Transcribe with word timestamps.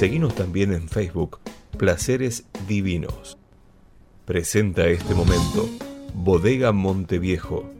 Seguimos 0.00 0.34
también 0.34 0.72
en 0.72 0.88
Facebook, 0.88 1.40
Placeres 1.76 2.46
Divinos. 2.66 3.36
Presenta 4.24 4.86
este 4.86 5.14
momento, 5.14 5.68
Bodega 6.14 6.72
Monteviejo. 6.72 7.70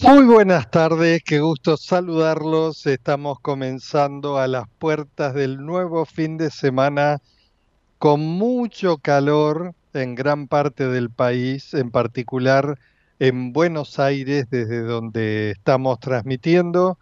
Muy 0.00 0.24
buenas 0.24 0.70
tardes, 0.70 1.22
qué 1.22 1.40
gusto 1.40 1.76
saludarlos. 1.76 2.86
Estamos 2.86 3.38
comenzando 3.40 4.38
a 4.38 4.48
las 4.48 4.66
puertas 4.78 5.34
del 5.34 5.58
nuevo 5.58 6.06
fin 6.06 6.38
de 6.38 6.50
semana 6.50 7.20
con 7.98 8.20
mucho 8.22 8.96
calor 8.96 9.74
en 9.92 10.14
gran 10.14 10.48
parte 10.48 10.86
del 10.86 11.10
país, 11.10 11.74
en 11.74 11.90
particular 11.90 12.78
en 13.18 13.52
Buenos 13.52 13.98
Aires, 13.98 14.46
desde 14.48 14.80
donde 14.80 15.50
estamos 15.50 16.00
transmitiendo. 16.00 16.96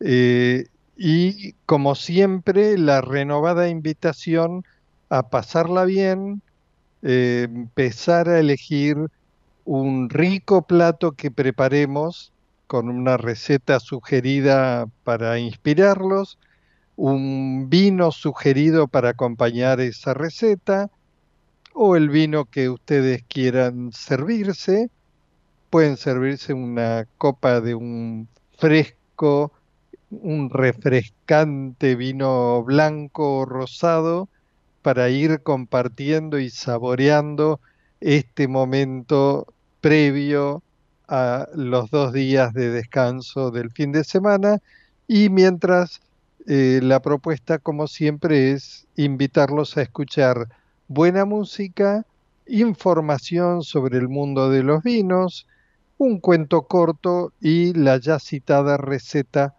Eh, 0.00 0.66
y 0.96 1.52
como 1.66 1.94
siempre, 1.94 2.76
la 2.78 3.00
renovada 3.00 3.68
invitación 3.68 4.64
a 5.08 5.28
pasarla 5.30 5.84
bien, 5.84 6.42
eh, 7.02 7.46
empezar 7.48 8.28
a 8.28 8.38
elegir 8.38 8.96
un 9.64 10.10
rico 10.10 10.62
plato 10.62 11.12
que 11.12 11.30
preparemos 11.30 12.32
con 12.66 12.88
una 12.88 13.16
receta 13.16 13.80
sugerida 13.80 14.86
para 15.04 15.38
inspirarlos, 15.38 16.38
un 16.96 17.68
vino 17.70 18.12
sugerido 18.12 18.86
para 18.86 19.10
acompañar 19.10 19.80
esa 19.80 20.14
receta 20.14 20.90
o 21.72 21.96
el 21.96 22.10
vino 22.10 22.44
que 22.44 22.68
ustedes 22.68 23.24
quieran 23.26 23.92
servirse. 23.92 24.90
Pueden 25.70 25.96
servirse 25.96 26.52
una 26.52 27.06
copa 27.16 27.60
de 27.60 27.74
un 27.74 28.28
fresco 28.58 29.52
un 30.10 30.50
refrescante 30.50 31.94
vino 31.94 32.62
blanco 32.64 33.38
o 33.38 33.44
rosado 33.44 34.28
para 34.82 35.08
ir 35.08 35.42
compartiendo 35.42 36.38
y 36.38 36.50
saboreando 36.50 37.60
este 38.00 38.48
momento 38.48 39.46
previo 39.80 40.62
a 41.06 41.48
los 41.54 41.90
dos 41.90 42.12
días 42.12 42.52
de 42.54 42.70
descanso 42.70 43.50
del 43.50 43.70
fin 43.70 43.92
de 43.92 44.04
semana. 44.04 44.58
Y 45.06 45.28
mientras 45.28 46.00
eh, 46.46 46.80
la 46.82 47.00
propuesta 47.00 47.58
como 47.58 47.86
siempre 47.86 48.52
es 48.52 48.86
invitarlos 48.96 49.76
a 49.76 49.82
escuchar 49.82 50.48
buena 50.88 51.24
música, 51.24 52.06
información 52.46 53.62
sobre 53.62 53.98
el 53.98 54.08
mundo 54.08 54.50
de 54.50 54.62
los 54.62 54.82
vinos, 54.82 55.46
un 55.98 56.18
cuento 56.18 56.62
corto 56.62 57.32
y 57.40 57.74
la 57.74 57.98
ya 57.98 58.18
citada 58.18 58.76
receta 58.76 59.54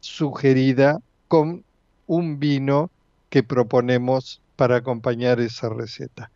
sugerida 0.00 1.00
con 1.28 1.64
un 2.06 2.38
vino 2.38 2.90
que 3.30 3.42
proponemos 3.42 4.40
para 4.56 4.76
acompañar 4.76 5.40
esa 5.40 5.68
receta. 5.68 6.30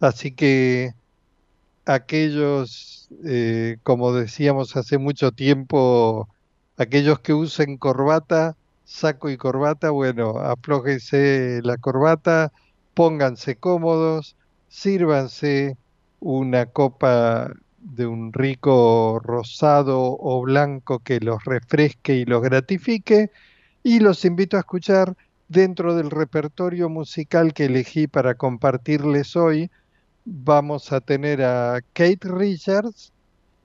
Así 0.00 0.32
que 0.32 0.94
aquellos, 1.86 3.08
eh, 3.24 3.78
como 3.82 4.12
decíamos 4.12 4.76
hace 4.76 4.98
mucho 4.98 5.32
tiempo, 5.32 6.28
aquellos 6.76 7.20
que 7.20 7.32
usen 7.34 7.78
corbata, 7.78 8.56
saco 8.84 9.30
y 9.30 9.36
corbata, 9.36 9.90
bueno, 9.90 10.38
aflójense 10.38 11.60
la 11.62 11.76
corbata, 11.78 12.52
pónganse 12.94 13.56
cómodos, 13.56 14.36
sírvanse 14.68 15.76
una 16.20 16.66
copa 16.66 17.52
de 17.94 18.06
un 18.06 18.32
rico 18.32 19.20
rosado 19.22 20.16
o 20.18 20.42
blanco 20.42 20.98
que 20.98 21.20
los 21.20 21.44
refresque 21.44 22.16
y 22.16 22.24
los 22.24 22.42
gratifique 22.42 23.30
y 23.82 24.00
los 24.00 24.24
invito 24.24 24.56
a 24.56 24.60
escuchar 24.60 25.16
dentro 25.48 25.94
del 25.94 26.10
repertorio 26.10 26.88
musical 26.88 27.54
que 27.54 27.66
elegí 27.66 28.08
para 28.08 28.34
compartirles 28.34 29.36
hoy. 29.36 29.70
Vamos 30.24 30.92
a 30.92 31.00
tener 31.00 31.42
a 31.42 31.80
Kate 31.92 32.18
Richards, 32.22 33.12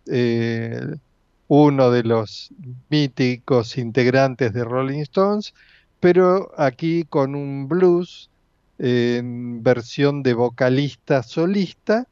eh, 0.05 0.95
uno 1.47 1.89
de 1.89 2.03
los 2.03 2.51
míticos 2.89 3.77
integrantes 3.77 4.53
de 4.53 4.63
Rolling 4.63 4.99
Stones, 4.99 5.55
pero 5.99 6.51
aquí 6.57 7.05
con 7.05 7.33
un 7.33 7.67
blues 7.67 8.29
en 8.77 9.63
versión 9.63 10.21
de 10.21 10.35
vocalista 10.35 11.23
solista 11.23 12.07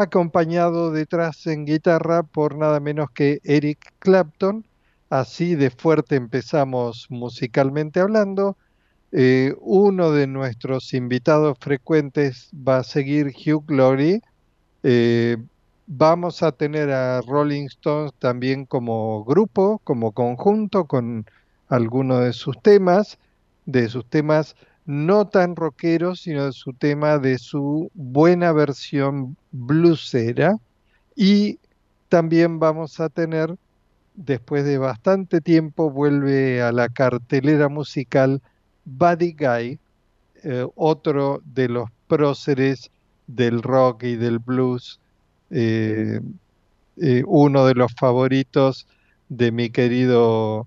acompañado 0.00 0.92
detrás 0.92 1.46
en 1.46 1.66
guitarra 1.66 2.22
por 2.22 2.56
nada 2.56 2.80
menos 2.80 3.10
que 3.10 3.40
Eric 3.44 3.92
Clapton. 3.98 4.66
Así 5.10 5.56
de 5.56 5.70
fuerte 5.70 6.16
empezamos 6.16 7.06
musicalmente 7.10 8.00
hablando. 8.00 8.56
Eh, 9.12 9.54
uno 9.60 10.12
de 10.12 10.26
nuestros 10.26 10.94
invitados 10.94 11.58
frecuentes 11.60 12.48
va 12.54 12.78
a 12.78 12.84
seguir 12.84 13.26
Hugh 13.26 13.64
Glory. 13.66 14.22
Eh, 14.84 15.36
vamos 15.86 16.42
a 16.42 16.52
tener 16.52 16.90
a 16.90 17.20
Rolling 17.20 17.66
Stones 17.66 18.14
también 18.18 18.64
como 18.64 19.24
grupo, 19.24 19.80
como 19.84 20.12
conjunto, 20.12 20.86
con 20.86 21.26
algunos 21.68 22.24
de 22.24 22.32
sus 22.32 22.60
temas, 22.62 23.18
de 23.66 23.88
sus 23.88 24.06
temas 24.08 24.56
no 24.90 25.28
tan 25.28 25.54
rockero, 25.54 26.16
sino 26.16 26.46
de 26.46 26.52
su 26.52 26.72
tema 26.72 27.18
de 27.18 27.38
su 27.38 27.92
buena 27.94 28.50
versión 28.50 29.36
bluesera. 29.52 30.56
Y 31.14 31.60
también 32.08 32.58
vamos 32.58 32.98
a 32.98 33.08
tener, 33.08 33.54
después 34.16 34.64
de 34.64 34.78
bastante 34.78 35.40
tiempo, 35.40 35.92
vuelve 35.92 36.60
a 36.60 36.72
la 36.72 36.88
cartelera 36.88 37.68
musical 37.68 38.42
Buddy 38.84 39.36
Guy, 39.38 39.78
eh, 40.42 40.66
otro 40.74 41.40
de 41.44 41.68
los 41.68 41.88
próceres 42.08 42.90
del 43.28 43.62
rock 43.62 44.02
y 44.02 44.16
del 44.16 44.40
blues, 44.40 44.98
eh, 45.50 46.20
eh, 46.96 47.22
uno 47.28 47.64
de 47.64 47.74
los 47.74 47.92
favoritos 47.94 48.88
de 49.28 49.52
mi 49.52 49.70
querido 49.70 50.66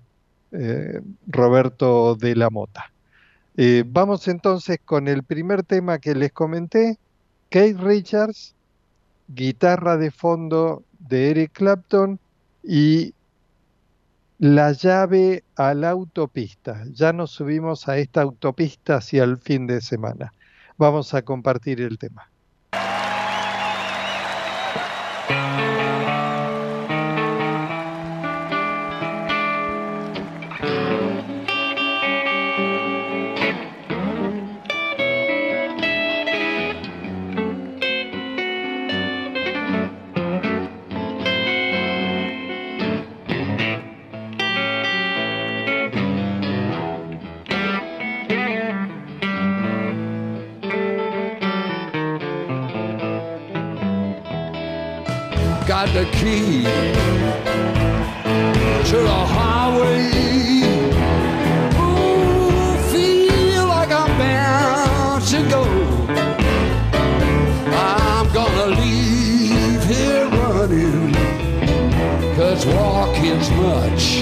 Roberto 1.26 2.14
de 2.14 2.36
la 2.36 2.48
Mota. 2.48 2.93
Eh, 3.56 3.84
vamos 3.86 4.26
entonces 4.28 4.78
con 4.84 5.06
el 5.06 5.22
primer 5.22 5.62
tema 5.62 5.98
que 5.98 6.14
les 6.14 6.32
comenté, 6.32 6.98
Kate 7.50 7.76
Richards, 7.78 8.54
guitarra 9.28 9.96
de 9.96 10.10
fondo 10.10 10.82
de 10.98 11.30
Eric 11.30 11.52
Clapton 11.52 12.18
y 12.62 13.14
la 14.38 14.72
llave 14.72 15.44
a 15.56 15.74
la 15.74 15.90
autopista. 15.90 16.84
Ya 16.92 17.12
nos 17.12 17.30
subimos 17.30 17.88
a 17.88 17.98
esta 17.98 18.22
autopista 18.22 18.96
hacia 18.96 19.24
el 19.24 19.38
fin 19.38 19.66
de 19.66 19.80
semana. 19.80 20.32
Vamos 20.76 21.14
a 21.14 21.22
compartir 21.22 21.80
el 21.80 21.98
tema. 21.98 22.33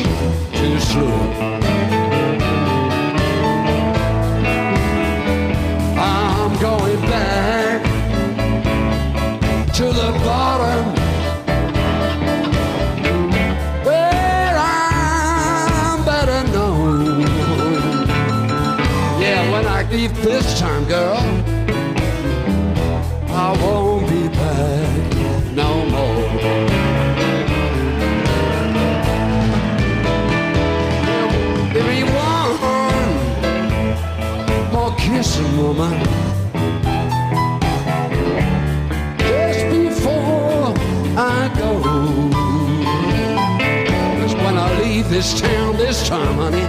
Too 0.01 0.79
slow. 0.81 1.21
I'm 5.99 6.53
going 6.61 7.01
back 7.03 7.83
to 9.75 9.85
the 9.85 10.13
bottom 10.25 10.85
where 13.85 14.55
I'm 14.57 16.05
better 16.05 16.43
known. 16.53 17.21
Yeah, 19.21 19.51
when 19.53 19.67
I 19.67 19.83
leave 19.91 20.15
this 20.23 20.59
time, 20.59 20.85
girl, 20.87 21.21
this 45.23 45.41
town 45.41 45.77
this 45.77 46.09
time, 46.09 46.35
honey, 46.35 46.67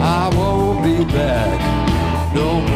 I 0.00 0.30
won't 0.34 0.82
be 0.82 1.04
back 1.12 2.34
no 2.34 2.58
more. 2.62 2.75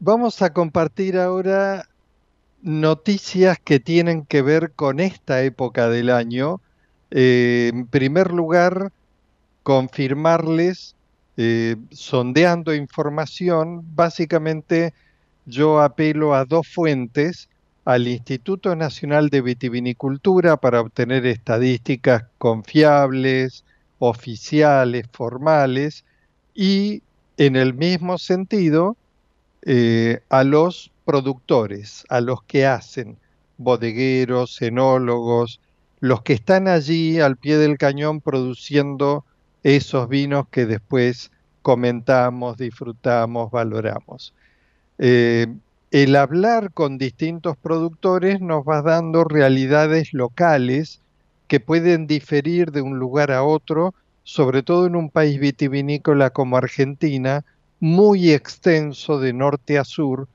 Vamos 0.00 0.40
a 0.40 0.52
compartir 0.52 1.18
ahora 1.18 1.86
noticias 2.62 3.58
que 3.62 3.80
tienen 3.80 4.24
que 4.24 4.42
ver 4.42 4.72
con 4.72 4.98
esta 4.98 5.42
época 5.42 5.88
del 5.88 6.10
año. 6.10 6.60
Eh, 7.10 7.70
en 7.72 7.86
primer 7.86 8.32
lugar, 8.32 8.92
confirmarles, 9.62 10.96
eh, 11.36 11.76
sondeando 11.90 12.74
información, 12.74 13.82
básicamente 13.94 14.94
yo 15.46 15.80
apelo 15.80 16.34
a 16.34 16.44
dos 16.46 16.66
fuentes, 16.66 17.48
al 17.84 18.08
Instituto 18.08 18.76
Nacional 18.76 19.30
de 19.30 19.40
Vitivinicultura 19.40 20.56
para 20.56 20.80
obtener 20.80 21.26
estadísticas 21.26 22.24
confiables, 22.38 23.64
oficiales, 23.98 25.06
formales, 25.12 26.04
y 26.54 27.02
en 27.36 27.56
el 27.56 27.74
mismo 27.74 28.18
sentido 28.18 28.96
eh, 29.62 30.20
a 30.28 30.44
los 30.44 30.90
productores, 31.04 32.04
a 32.08 32.20
los 32.20 32.42
que 32.44 32.66
hacen, 32.66 33.16
bodegueros, 33.58 34.60
enólogos, 34.62 35.60
los 36.00 36.22
que 36.22 36.32
están 36.32 36.66
allí 36.66 37.20
al 37.20 37.36
pie 37.36 37.58
del 37.58 37.76
cañón 37.76 38.20
produciendo 38.20 39.24
esos 39.62 40.08
vinos 40.08 40.46
que 40.50 40.66
después 40.66 41.30
comentamos, 41.62 42.56
disfrutamos, 42.56 43.50
valoramos. 43.50 44.32
Eh, 44.98 45.46
el 45.90 46.16
hablar 46.16 46.72
con 46.72 46.98
distintos 46.98 47.56
productores 47.56 48.40
nos 48.40 48.64
va 48.64 48.80
dando 48.80 49.24
realidades 49.24 50.14
locales 50.14 51.00
que 51.48 51.58
pueden 51.58 52.06
diferir 52.06 52.70
de 52.70 52.80
un 52.80 52.98
lugar 52.98 53.32
a 53.32 53.42
otro, 53.42 53.92
sobre 54.22 54.62
todo 54.62 54.86
en 54.86 54.94
un 54.94 55.10
país 55.10 55.40
vitivinícola 55.40 56.30
como 56.30 56.56
Argentina, 56.56 57.44
muy 57.80 58.30
extenso 58.30 59.18
de 59.18 59.32
norte 59.32 59.78
a 59.78 59.84
sur, 59.84 60.28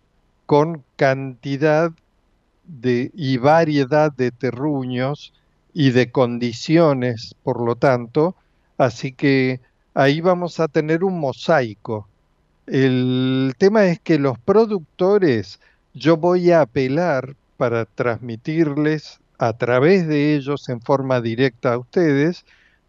con 0.45 0.83
cantidad 0.95 1.91
de, 2.65 3.11
y 3.13 3.37
variedad 3.37 4.11
de 4.11 4.31
terruños 4.31 5.33
y 5.73 5.91
de 5.91 6.11
condiciones, 6.11 7.35
por 7.43 7.63
lo 7.63 7.75
tanto, 7.75 8.35
así 8.77 9.11
que 9.11 9.61
ahí 9.93 10.21
vamos 10.21 10.59
a 10.59 10.67
tener 10.67 11.03
un 11.03 11.19
mosaico. 11.19 12.07
El 12.65 13.53
tema 13.57 13.85
es 13.85 13.99
que 13.99 14.17
los 14.17 14.39
productores, 14.39 15.59
yo 15.93 16.17
voy 16.17 16.51
a 16.51 16.61
apelar 16.61 17.35
para 17.57 17.85
transmitirles 17.85 19.19
a 19.37 19.53
través 19.53 20.07
de 20.07 20.35
ellos 20.35 20.69
en 20.69 20.81
forma 20.81 21.21
directa 21.21 21.73
a 21.73 21.77
ustedes, 21.77 22.45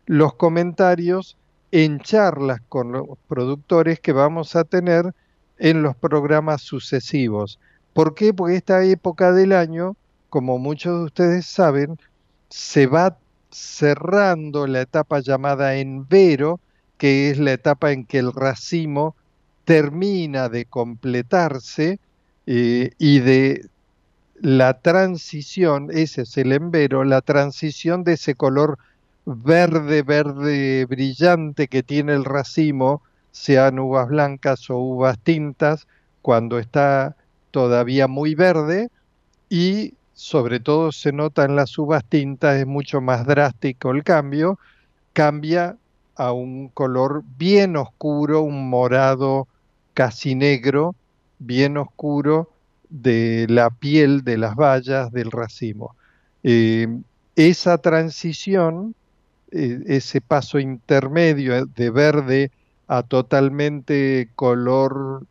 los 0.07 0.35
comentarios 0.35 1.37
en 1.85 2.01
charlas 2.01 2.63
con 2.71 2.91
los 2.91 3.05
productores 3.29 4.01
que 4.01 4.13
vamos 4.13 4.57
a 4.57 4.65
tener 4.65 5.13
en 5.59 5.83
los 5.83 5.95
programas 5.95 6.63
sucesivos. 6.63 7.59
¿Por 7.93 8.15
qué? 8.15 8.33
Porque 8.33 8.57
esta 8.57 8.83
época 8.83 9.33
del 9.33 9.53
año, 9.53 9.95
como 10.31 10.59
muchos 10.59 10.99
de 10.99 11.05
ustedes 11.05 11.45
saben, 11.45 11.99
se 12.49 12.87
va 12.87 13.19
cerrando 13.51 14.67
la 14.67 14.81
etapa 14.81 15.21
llamada 15.21 15.77
envero, 15.77 16.61
que 16.97 17.29
es 17.29 17.39
la 17.39 17.53
etapa 17.53 17.93
en 17.93 18.07
que 18.07 18.21
el 18.21 18.33
racimo 18.33 19.15
termina 19.67 20.49
de 20.49 20.65
completarse 20.65 21.99
eh, 22.47 22.93
y 22.97 23.19
de 23.19 23.67
la 24.41 24.81
transición, 24.81 25.89
ese 25.93 26.23
es 26.23 26.39
el 26.39 26.53
envero, 26.53 27.05
la 27.05 27.21
transición 27.21 28.03
de 28.03 28.15
ese 28.15 28.35
color 28.35 28.79
verde, 29.27 30.03
verde 30.03 30.87
brillante 30.87 31.69
que 31.69 31.83
tiene 31.83 32.15
el 32.15 32.25
racimo, 32.25 33.03
sean 33.33 33.79
uvas 33.79 34.09
blancas 34.09 34.71
o 34.71 34.79
uvas 34.79 35.19
tintas, 35.19 35.87
cuando 36.23 36.59
está 36.59 37.17
todavía 37.51 38.09
muy 38.09 38.35
verde 38.35 38.89
y 39.51 39.95
sobre 40.15 40.61
todo 40.61 40.93
se 40.93 41.13
nota 41.13 41.45
en 41.45 41.57
las 41.57 41.77
uvas 41.77 42.05
tintas, 42.05 42.57
es 42.57 42.67
mucho 42.67 43.01
más 43.01 43.27
drástico 43.27 43.91
el 43.91 44.03
cambio, 44.03 44.59
cambia 45.13 45.77
a 46.15 46.33
un 46.33 46.69
color 46.69 47.23
bien 47.37 47.77
oscuro, 47.77 48.41
un 48.41 48.71
morado 48.71 49.47
casi 49.93 50.35
negro, 50.35 50.95
bien 51.39 51.77
oscuro 51.77 52.51
de 52.89 53.47
la 53.49 53.71
piel 53.71 54.25
de 54.25 54.39
las 54.39 54.55
bayas 54.55 55.13
del 55.13 55.31
racimo. 55.31 55.95
Eh, 56.43 56.89
esa 57.35 57.79
transición, 57.79 58.95
eh, 59.57 59.83
ese 59.87 60.21
paso 60.21 60.59
intermedio 60.59 61.67
de 61.67 61.91
verde 61.91 62.51
a 62.89 63.03
totalmente 63.03 64.29
color, 64.37 65.27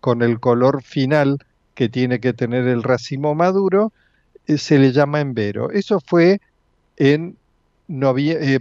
con 0.00 0.22
el 0.22 0.40
color 0.40 0.82
final 0.82 1.38
que 1.74 1.88
tiene 1.88 2.20
que 2.20 2.32
tener 2.32 2.66
el 2.66 2.82
racimo 2.82 3.34
maduro, 3.34 3.92
eh, 4.46 4.58
se 4.58 4.78
le 4.78 4.92
llama 4.92 5.20
envero. 5.20 5.70
Eso 5.70 6.00
fue 6.00 6.40
en, 6.96 7.36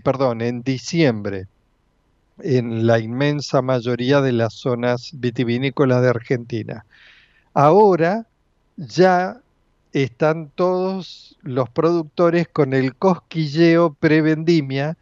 perdón, 0.03 0.41
en 0.41 0.63
diciembre 0.63 1.47
en 2.41 2.87
la 2.87 2.99
inmensa 2.99 3.61
mayoría 3.61 4.21
de 4.21 4.31
las 4.31 4.53
zonas 4.53 5.11
vitivinícolas 5.13 6.01
de 6.01 6.09
Argentina. 6.09 6.85
Ahora 7.53 8.27
ya 8.77 9.41
están 9.91 10.51
todos 10.55 11.37
los 11.41 11.69
productores 11.69 12.47
con 12.47 12.73
el 12.73 12.95
cosquilleo 12.95 13.93
prevendimia, 13.93 14.97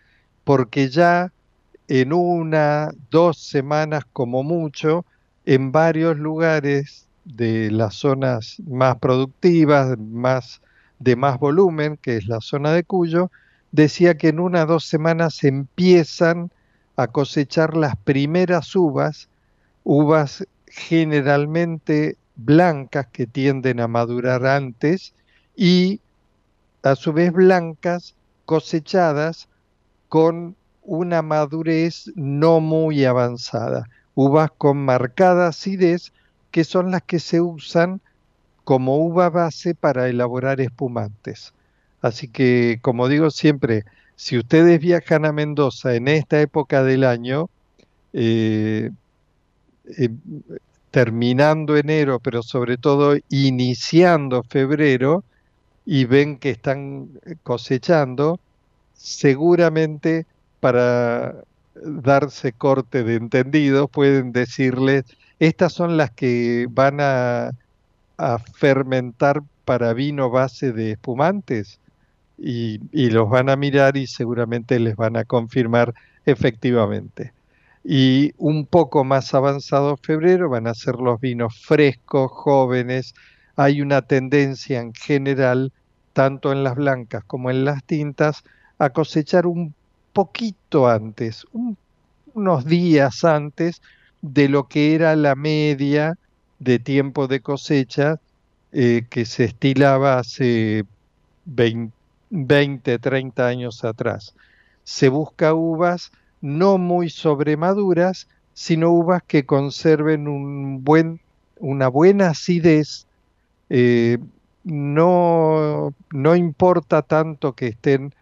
porque 0.48 0.88
ya 0.88 1.34
en 1.90 2.14
una, 2.14 2.92
dos 3.12 3.38
semanas 3.38 4.06
como 4.14 4.44
mucho, 4.44 5.04
en 5.46 5.74
varios 5.74 6.18
lugares 6.18 7.06
de 7.26 7.70
las 7.70 7.96
zonas 7.96 8.56
más 8.66 8.96
productivas, 8.96 10.00
más, 10.00 10.62
de 11.00 11.18
más 11.18 11.38
volumen, 11.38 11.98
que 11.98 12.16
es 12.16 12.28
la 12.28 12.40
zona 12.40 12.72
de 12.72 12.86
Cuyo, 12.86 13.30
decía 13.74 14.18
que 14.18 14.30
en 14.30 14.40
una, 14.40 14.66
dos 14.66 14.86
semanas 14.86 15.44
empiezan 15.44 16.50
a 16.96 17.08
cosechar 17.08 17.76
las 17.76 17.98
primeras 17.98 18.74
uvas, 18.74 19.28
uvas 19.84 20.48
generalmente 20.68 22.16
blancas 22.38 23.08
que 23.08 23.28
tienden 23.28 23.82
a 23.82 23.90
madurar 23.90 24.46
antes 24.46 25.14
y 25.58 26.00
a 26.84 26.96
su 26.96 27.12
vez 27.12 27.34
blancas 27.34 28.16
cosechadas 28.46 29.50
con 30.10 30.56
una 30.84 31.22
madurez 31.22 32.12
no 32.16 32.60
muy 32.60 33.06
avanzada, 33.06 33.90
uvas 34.16 34.52
con 34.58 34.78
marcada 34.78 35.48
acidez 35.48 36.14
que 36.52 36.64
son 36.64 36.92
las 36.92 37.04
que 37.04 37.20
se 37.20 37.42
usan 37.42 38.02
como 38.64 38.98
uva 38.98 39.30
base 39.30 39.76
para 39.76 40.08
elaborar 40.10 40.60
espumantes. 40.62 41.54
Así 42.02 42.28
que, 42.28 42.80
como 42.82 43.08
digo 43.08 43.32
siempre, 43.32 43.86
si 44.16 44.38
ustedes 44.38 44.80
viajan 44.80 45.26
a 45.26 45.32
Mendoza 45.32 45.96
en 45.96 46.08
esta 46.08 46.42
época 46.42 46.84
del 46.84 47.04
año, 47.04 47.50
eh, 48.14 48.90
eh, 49.98 50.10
terminando 50.92 51.78
enero, 51.78 52.20
pero 52.20 52.44
sobre 52.44 52.78
todo 52.78 53.16
iniciando 53.30 54.44
febrero, 54.44 55.24
y 55.86 56.04
ven 56.04 56.38
que 56.38 56.50
están 56.50 57.10
cosechando, 57.44 58.40
seguramente 58.98 60.26
para 60.60 61.44
darse 61.76 62.52
corte 62.52 63.04
de 63.04 63.16
entendidos 63.16 63.90
pueden 63.90 64.32
decirles, 64.32 65.06
estas 65.40 65.74
son 65.74 65.96
las 65.96 66.12
que 66.12 66.68
van 66.70 67.00
a 67.00 67.52
fermentar 68.56 69.44
para 69.64 69.94
vino 69.94 70.30
base 70.30 70.72
de 70.72 70.92
espumantes 70.92 71.80
y, 72.38 72.80
los 73.10 73.30
van 73.30 73.50
a 73.50 73.56
mirar 73.56 73.98
y 73.98 74.08
seguramente 74.08 74.80
les 74.80 74.96
van 74.96 75.18
a 75.18 75.26
confirmar 75.26 75.94
efectivamente. 76.26 77.34
Y 77.84 78.34
un 78.38 78.66
poco 78.66 79.04
más 79.04 79.34
avanzado 79.34 79.98
febrero 79.98 80.50
van 80.50 80.68
a 80.68 80.74
ser 80.74 80.96
los 80.96 81.20
vinos 81.20 81.60
frescos, 81.62 82.32
jóvenes. 82.32 83.16
Hay 83.56 83.82
una 83.82 84.02
tendencia 84.02 84.82
en 84.82 84.94
general, 84.94 85.72
tanto 86.14 86.52
en 86.52 86.64
las 86.64 86.76
blancas 86.76 87.24
como 87.26 87.50
en 87.50 87.66
las 87.66 87.84
tintas, 87.84 88.44
a 88.78 88.90
cosechar 88.90 89.48
un 89.48 89.74
poquito 90.14 90.88
antes, 90.88 91.46
unos 92.34 92.66
días 92.66 93.24
antes 93.24 93.82
de 94.22 94.50
lo 94.50 94.68
que 94.68 94.96
era 94.96 95.16
la 95.16 95.36
media 95.36 96.18
de 96.60 96.80
tiempo 96.80 97.28
de 97.28 97.42
cosecha 97.42 98.20
eh, 98.72 99.06
que 99.10 99.26
se 99.26 99.46
estilaba 99.46 100.20
hace 100.20 100.86
20 101.46 101.98
20, 102.30 103.00
30 103.00 103.48
años 103.48 103.84
atrás. 103.84 104.36
Se 104.84 105.10
busca 105.10 105.54
uvas 105.54 106.12
no 106.42 106.78
muy 106.78 107.10
sobremaduras, 107.10 108.28
sino 108.54 108.92
uvas 108.92 109.24
que 109.24 109.46
conserven 109.46 110.28
un 110.28 110.84
buen, 110.84 111.20
una 111.60 111.88
buena 111.88 112.30
acidez. 112.30 113.06
Eh, 113.70 114.18
no, 114.64 115.94
no 116.12 116.36
importa 116.36 117.02
tanto 117.02 117.54
que 117.54 117.68
estén 117.68 118.14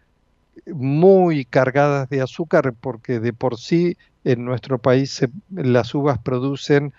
muy 0.66 1.44
cargadas 1.44 2.08
de 2.08 2.22
azúcar, 2.22 2.74
porque 2.80 3.20
de 3.20 3.32
por 3.32 3.58
sí 3.58 3.96
en 4.24 4.44
nuestro 4.44 4.78
país 4.78 5.26
las 5.50 5.94
uvas 5.94 6.18
producen 6.18 6.92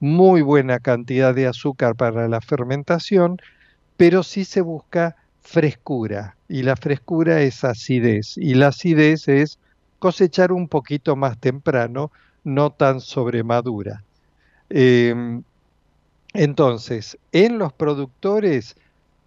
muy 0.00 0.42
buena 0.42 0.80
cantidad 0.80 1.34
de 1.34 1.46
azúcar 1.46 1.94
para 1.94 2.26
la 2.28 2.40
fermentación, 2.40 3.38
pero 3.96 4.22
sí 4.22 4.44
se 4.44 4.60
busca 4.60 5.16
frescura 5.42 6.36
y 6.48 6.62
la 6.62 6.76
frescura 6.76 7.40
es 7.42 7.64
acidez 7.64 8.36
y 8.36 8.54
la 8.54 8.68
acidez 8.68 9.28
es 9.28 9.58
cosechar 9.98 10.50
un 10.50 10.66
poquito 10.66 11.14
más 11.14 11.38
temprano, 11.38 12.10
no 12.42 12.70
tan 12.70 13.00
sobremadura. 13.00 14.02
Em, 14.68 15.42
entonces, 16.34 17.18
en 17.30 17.58
los 17.58 17.72
productores, 17.72 18.74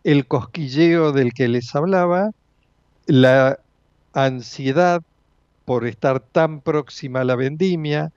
el 0.04 0.28
cosquilleo 0.28 1.12
del 1.14 1.34
que 1.34 1.48
les 1.48 1.74
hablaba, 1.76 2.32
la 3.06 3.60
ansiedad 4.16 5.04
por 5.66 5.86
estar 5.86 6.20
tan 6.20 6.62
próxima 6.62 7.22
a 7.22 7.24
la 7.26 7.36
vendimia, 7.36 8.12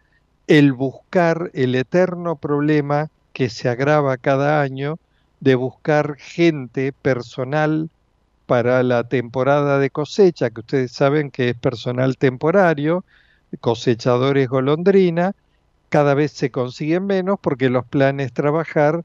el 0.46 0.72
buscar 0.72 1.50
el 1.52 1.74
eterno 1.74 2.36
problema 2.36 3.10
que 3.34 3.50
se 3.50 3.68
agrava 3.68 4.16
cada 4.16 4.62
año 4.62 4.98
de 5.40 5.54
buscar 5.54 6.16
gente, 6.16 6.92
personal, 6.92 7.90
para 8.46 8.82
la 8.82 9.04
temporada 9.04 9.78
de 9.78 9.90
cosecha, 9.90 10.50
que 10.50 10.60
ustedes 10.60 10.92
saben 10.92 11.30
que 11.30 11.50
es 11.50 11.56
personal 11.56 12.16
temporario, 12.16 13.04
cosechadores 13.60 14.48
golondrina, 14.48 15.34
cada 15.90 16.14
vez 16.14 16.32
se 16.32 16.50
consiguen 16.50 17.06
menos 17.06 17.38
porque 17.40 17.68
los 17.68 17.84
planes 17.86 18.32
trabajar 18.32 19.04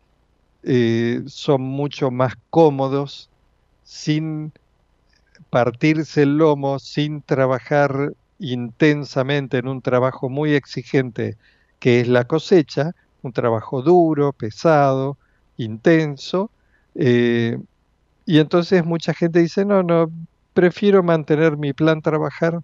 eh, 0.64 1.24
son 1.28 1.62
mucho 1.62 2.10
más 2.12 2.36
cómodos, 2.50 3.30
sin 3.84 4.54
partirse 5.54 6.24
el 6.24 6.38
lomo, 6.40 6.80
sin 6.80 7.22
trabajar 7.22 8.14
intensamente 8.40 9.60
en 9.60 9.68
un 9.68 9.84
trabajo 9.84 10.28
muy 10.28 10.56
exigente 10.56 11.38
que 11.78 12.00
es 12.00 12.08
la 12.08 12.24
cosecha, 12.24 12.94
un 13.22 13.34
trabajo 13.34 13.84
duro, 13.84 14.34
pesado, 14.34 15.16
intenso, 15.58 16.50
eh, 16.96 17.60
y 18.26 18.40
entonces 18.40 18.84
mucha 18.84 19.14
gente 19.14 19.42
dice, 19.42 19.64
no, 19.64 19.84
no, 19.84 20.10
prefiero 20.56 21.04
mantener 21.04 21.56
mi 21.56 21.72
plan 21.72 22.02
trabajar 22.02 22.62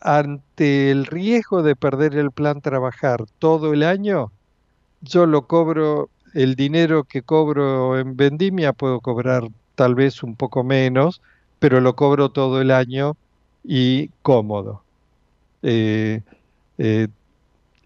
ante 0.00 0.90
el 0.90 1.04
riesgo 1.04 1.62
de 1.62 1.76
perder 1.76 2.16
el 2.16 2.30
plan 2.30 2.62
trabajar 2.62 3.26
todo 3.40 3.74
el 3.74 3.82
año. 3.82 4.32
Yo 5.02 5.26
lo 5.26 5.46
cobro, 5.46 6.08
el 6.32 6.54
dinero 6.56 7.04
que 7.04 7.20
cobro 7.20 7.98
en 7.98 8.16
vendimia 8.16 8.72
puedo 8.72 9.00
cobrar 9.00 9.44
tal 9.74 9.94
vez 9.94 10.22
un 10.22 10.34
poco 10.36 10.64
menos, 10.64 11.20
pero 11.62 11.80
lo 11.80 11.94
cobro 11.96 12.30
todo 12.32 12.60
el 12.60 12.72
año 12.72 13.16
y 13.64 14.10
cómodo. 14.22 14.84
eh, 15.62 16.22
eh, 16.78 17.08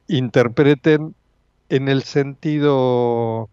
interpreten 0.08 1.14
en 1.68 1.88
el 1.88 2.02
sentido 2.04 3.50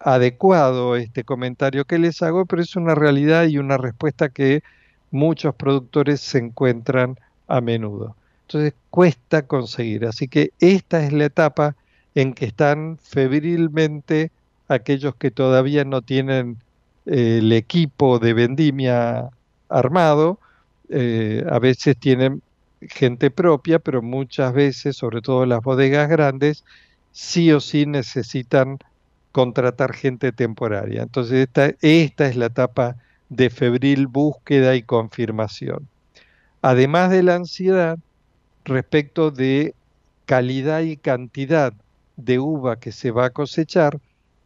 adecuado 0.00 0.96
este 0.96 1.24
comentario 1.24 1.84
que 1.86 1.98
les 1.98 2.22
hago, 2.22 2.46
pero 2.46 2.62
es 2.62 2.76
una 2.76 2.94
realidad 2.94 3.46
y 3.46 3.58
una 3.58 3.78
respuesta 3.78 4.30
que 4.30 4.62
muchos 5.10 5.54
productores 5.56 6.20
se 6.20 6.38
encuentran 6.38 7.18
a 7.48 7.60
menudo. 7.62 8.16
Entonces 8.48 8.74
cuesta 8.90 9.46
conseguir. 9.46 10.06
Así 10.06 10.28
que 10.28 10.52
esta 10.60 11.04
es 11.04 11.12
la 11.12 11.26
etapa 11.26 11.76
en 12.14 12.34
que 12.34 12.46
están 12.46 12.98
febrilmente 12.98 14.32
aquellos 14.68 15.16
que 15.16 15.30
todavía 15.30 15.84
no 15.84 16.02
tienen 16.02 16.58
eh, 17.06 17.38
el 17.40 17.52
equipo 17.52 18.18
de 18.18 18.34
vendimia 18.34 19.30
armado, 19.72 20.38
eh, 20.88 21.44
a 21.50 21.58
veces 21.58 21.96
tienen 21.98 22.42
gente 22.80 23.30
propia, 23.30 23.78
pero 23.78 24.02
muchas 24.02 24.52
veces, 24.52 24.96
sobre 24.96 25.20
todo 25.20 25.46
las 25.46 25.62
bodegas 25.62 26.08
grandes, 26.08 26.64
sí 27.12 27.52
o 27.52 27.60
sí 27.60 27.86
necesitan 27.86 28.78
contratar 29.32 29.94
gente 29.94 30.32
temporaria. 30.32 31.02
Entonces 31.02 31.48
esta, 31.48 31.72
esta 31.80 32.26
es 32.26 32.36
la 32.36 32.46
etapa 32.46 32.96
de 33.28 33.50
febril 33.50 34.06
búsqueda 34.06 34.74
y 34.76 34.82
confirmación. 34.82 35.88
Además 36.60 37.10
de 37.10 37.22
la 37.22 37.36
ansiedad 37.36 37.98
respecto 38.64 39.30
de 39.30 39.74
calidad 40.26 40.80
y 40.80 40.96
cantidad 40.96 41.72
de 42.16 42.38
uva 42.38 42.78
que 42.78 42.92
se 42.92 43.10
va 43.10 43.26
a 43.26 43.30
cosechar, 43.30 43.98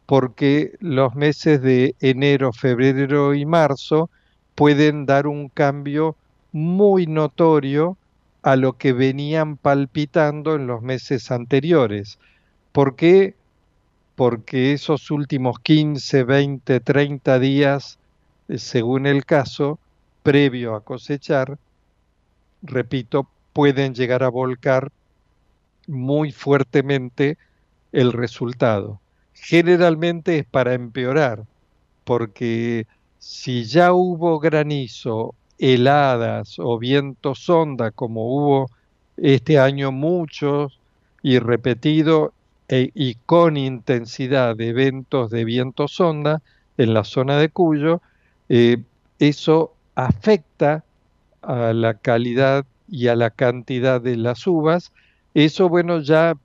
porque 0.05 0.73
los 0.79 1.15
meses 1.15 1.61
de 1.61 1.95
enero, 1.99 2.53
febrero 2.53 3.35
y 3.35 3.45
marzo 3.45 4.09
pueden 4.57 5.05
dar 5.05 5.27
un 5.27 5.49
cambio 5.49 6.15
muy 6.51 7.05
notorio 7.05 7.95
a 8.41 8.55
lo 8.55 8.73
que 8.73 8.91
venían 8.91 9.55
palpitando 9.55 10.55
en 10.55 10.65
los 10.65 10.81
meses 10.81 11.29
anteriores. 11.29 12.17
¿Por 12.71 12.95
qué? 12.95 13.35
Porque 14.15 14.73
esos 14.73 15.11
últimos 15.11 15.59
15, 15.59 16.23
20, 16.23 16.79
30 16.79 17.37
días, 17.37 17.99
eh, 18.47 18.57
según 18.57 19.05
el 19.05 19.25
caso, 19.25 19.77
previo 20.23 20.73
a 20.73 20.81
cosechar, 20.83 21.59
repito, 22.63 23.27
pueden 23.53 23.93
llegar 23.93 24.23
a 24.23 24.29
volcar 24.29 24.91
muy 25.85 26.31
fuertemente 26.31 27.37
el 27.91 28.11
resultado. 28.11 28.99
Generalmente 29.35 30.39
es 30.39 30.45
para 30.45 30.73
empeorar, 30.73 31.43
porque 32.03 32.87
si 33.27 33.65
ya 33.65 33.91
hubo 33.91 34.39
granizo, 34.39 35.35
heladas 35.59 36.59
o 36.59 36.79
viento 36.79 37.35
sonda, 37.35 37.91
como 37.91 38.25
hubo 38.33 38.69
este 39.17 39.59
año 39.59 39.91
muchos 39.91 40.79
y 41.21 41.37
repetido 41.39 42.31
e, 42.69 42.89
y 42.95 43.15
con 43.25 43.57
intensidad 43.57 44.55
de 44.55 44.69
eventos 44.69 45.29
de 45.29 45.43
viento 45.43 45.89
sonda 45.89 46.41
en 46.77 46.93
la 46.93 47.03
zona 47.03 47.37
de 47.37 47.49
Cuyo, 47.49 48.01
eh, 48.47 48.77
eso 49.19 49.73
afecta 49.95 50.85
a 51.41 51.73
la 51.73 51.95
calidad 51.95 52.65
y 52.87 53.07
a 53.07 53.17
la 53.17 53.29
cantidad 53.29 53.99
de 53.99 54.15
las 54.15 54.47
uvas. 54.47 54.93
Eso, 55.33 55.67
bueno, 55.67 55.99
ya 55.99 56.35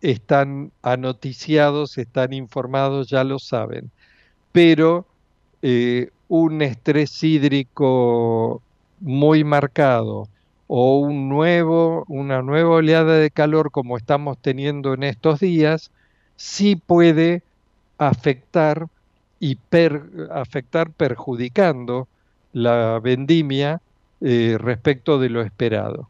están 0.00 0.70
anoticiados, 0.82 1.98
están 1.98 2.32
informados, 2.32 3.08
ya 3.08 3.24
lo 3.24 3.40
saben. 3.40 3.90
Pero 4.52 5.06
eh, 5.62 6.10
un 6.28 6.62
estrés 6.62 7.22
hídrico 7.22 8.62
muy 9.00 9.44
marcado 9.44 10.28
o 10.66 10.98
un 10.98 11.28
nuevo, 11.28 12.04
una 12.08 12.40
nueva 12.42 12.76
oleada 12.76 13.18
de 13.18 13.30
calor 13.30 13.70
como 13.70 13.96
estamos 13.96 14.38
teniendo 14.38 14.94
en 14.94 15.02
estos 15.02 15.40
días, 15.40 15.90
sí 16.36 16.76
puede 16.76 17.42
afectar 17.98 18.86
y 19.38 19.58
afectar 20.30 20.90
perjudicando 20.90 22.08
la 22.52 22.98
vendimia 23.00 23.82
eh, 24.22 24.56
respecto 24.58 25.18
de 25.18 25.28
lo 25.28 25.42
esperado. 25.42 26.08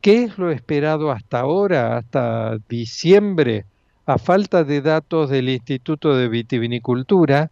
¿Qué 0.00 0.24
es 0.24 0.36
lo 0.36 0.50
esperado 0.50 1.12
hasta 1.12 1.38
ahora, 1.38 1.96
hasta 1.96 2.58
diciembre? 2.68 3.66
A 4.04 4.18
falta 4.18 4.64
de 4.64 4.80
datos 4.80 5.30
del 5.30 5.48
Instituto 5.48 6.16
de 6.16 6.26
Vitivinicultura, 6.28 7.51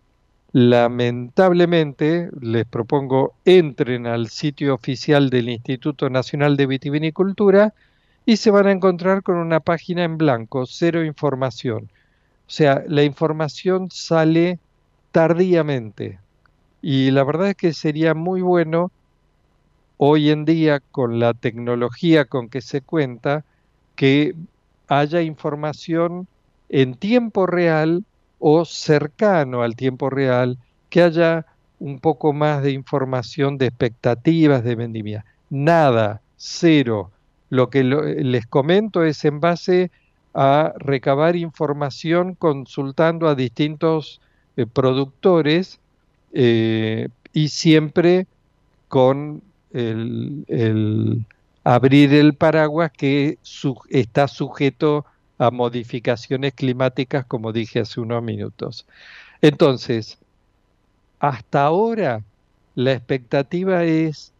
lamentablemente 0.53 2.29
les 2.41 2.67
propongo 2.67 3.35
entren 3.45 4.07
al 4.07 4.29
sitio 4.29 4.75
oficial 4.75 5.31
del 5.31 5.49
Instituto 5.49 6.11
Nacional 6.11 6.57
de 6.57 6.67
Vitivinicultura 6.67 7.73
y 8.27 8.37
se 8.37 8.51
van 8.51 8.67
a 8.67 8.73
encontrar 8.73 9.23
con 9.23 9.37
una 9.37 9.61
página 9.61 10.05
en 10.05 10.19
blanco, 10.19 10.67
cero 10.67 11.05
información. 11.05 11.91
O 12.47 12.51
sea, 12.51 12.83
la 12.89 13.05
información 13.05 13.91
sale 13.91 14.59
tardíamente. 15.13 16.19
Y 16.83 17.11
la 17.11 17.25
verdad 17.25 17.51
es 17.51 17.57
que 17.57 17.73
sería 17.73 18.15
muy 18.15 18.41
bueno 18.41 18.91
hoy 19.99 20.31
en 20.31 20.45
día 20.45 20.81
con 20.81 21.21
la 21.21 21.35
tecnología 21.35 22.25
con 22.25 22.49
que 22.49 22.61
se 22.61 22.81
cuenta, 22.81 23.45
que 23.95 24.35
haya 24.89 25.23
información 25.23 26.27
en 26.69 26.95
tiempo 26.95 27.47
real 27.47 28.05
o 28.41 28.65
cercano 28.65 29.63
al 29.63 29.77
tiempo 29.77 30.11
real, 30.11 30.59
que 30.89 31.03
haya 31.03 31.47
un 31.79 32.01
poco 32.01 32.33
más 32.33 32.63
de 32.63 32.73
información 32.73 33.57
de 33.57 33.67
expectativas 33.67 34.65
de 34.65 34.75
vendimia. 34.75 35.25
Nada, 35.49 36.21
cero. 36.37 37.11
Lo 37.49 37.71
que 37.71 37.85
les 37.85 38.47
comento 38.47 39.05
es 39.05 39.25
en 39.25 39.41
base 39.41 39.91
a 40.35 40.73
recabar 40.79 41.37
información 41.37 42.35
consultando 42.35 43.29
a 43.29 43.35
distintos 43.35 44.21
eh, 44.57 44.67
productores 44.67 45.81
eh, 46.33 47.09
y 47.33 47.49
siempre 47.49 48.27
con 48.89 49.43
el, 49.73 51.25
abrir 51.65 52.13
el 52.15 52.35
paraguas 52.35 52.91
que 52.93 53.39
está 53.89 54.29
sujeto 54.29 54.99
a 54.99 55.05
modificaciones 55.51 56.53
climáticas, 56.53 57.25
como 57.25 57.53
dije 57.53 57.81
hace 57.81 58.01
unos 58.01 58.23
minutos. 58.23 58.87
Entonces, 59.41 60.19
hasta 61.19 61.63
ahora 61.63 62.23
la 62.75 62.93
expectativa 62.93 63.85
es 63.85 64.33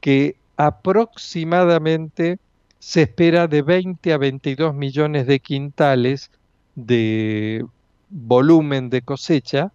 que 0.00 0.36
aproximadamente 0.56 2.38
se 2.78 3.02
espera 3.02 3.48
de 3.48 3.62
20 3.62 4.12
a 4.12 4.18
22 4.18 4.74
millones 4.74 5.26
de 5.26 5.40
quintales 5.40 6.30
de 6.76 7.66
volumen 8.10 8.90
de 8.90 9.02
cosecha 9.02 9.72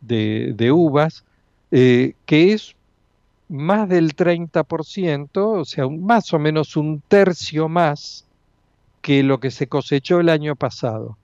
de, 0.00 0.72
uvas, 0.72 1.24
eh, 1.70 2.14
que 2.26 2.52
es 2.52 2.74
más 3.48 3.88
del 3.88 4.14
30%, 4.14 5.30
o 5.34 5.64
sea, 5.64 5.88
más 5.88 6.32
o 6.32 6.38
menos 6.38 6.76
un 6.76 7.02
tercio 7.06 7.68
más 7.68 8.24
que 9.02 9.22
lo 9.22 9.40
que 9.40 9.50
se 9.50 9.66
cosechó 9.68 10.20
el 10.20 10.28
año 10.28 10.56
pasado, 10.56 11.16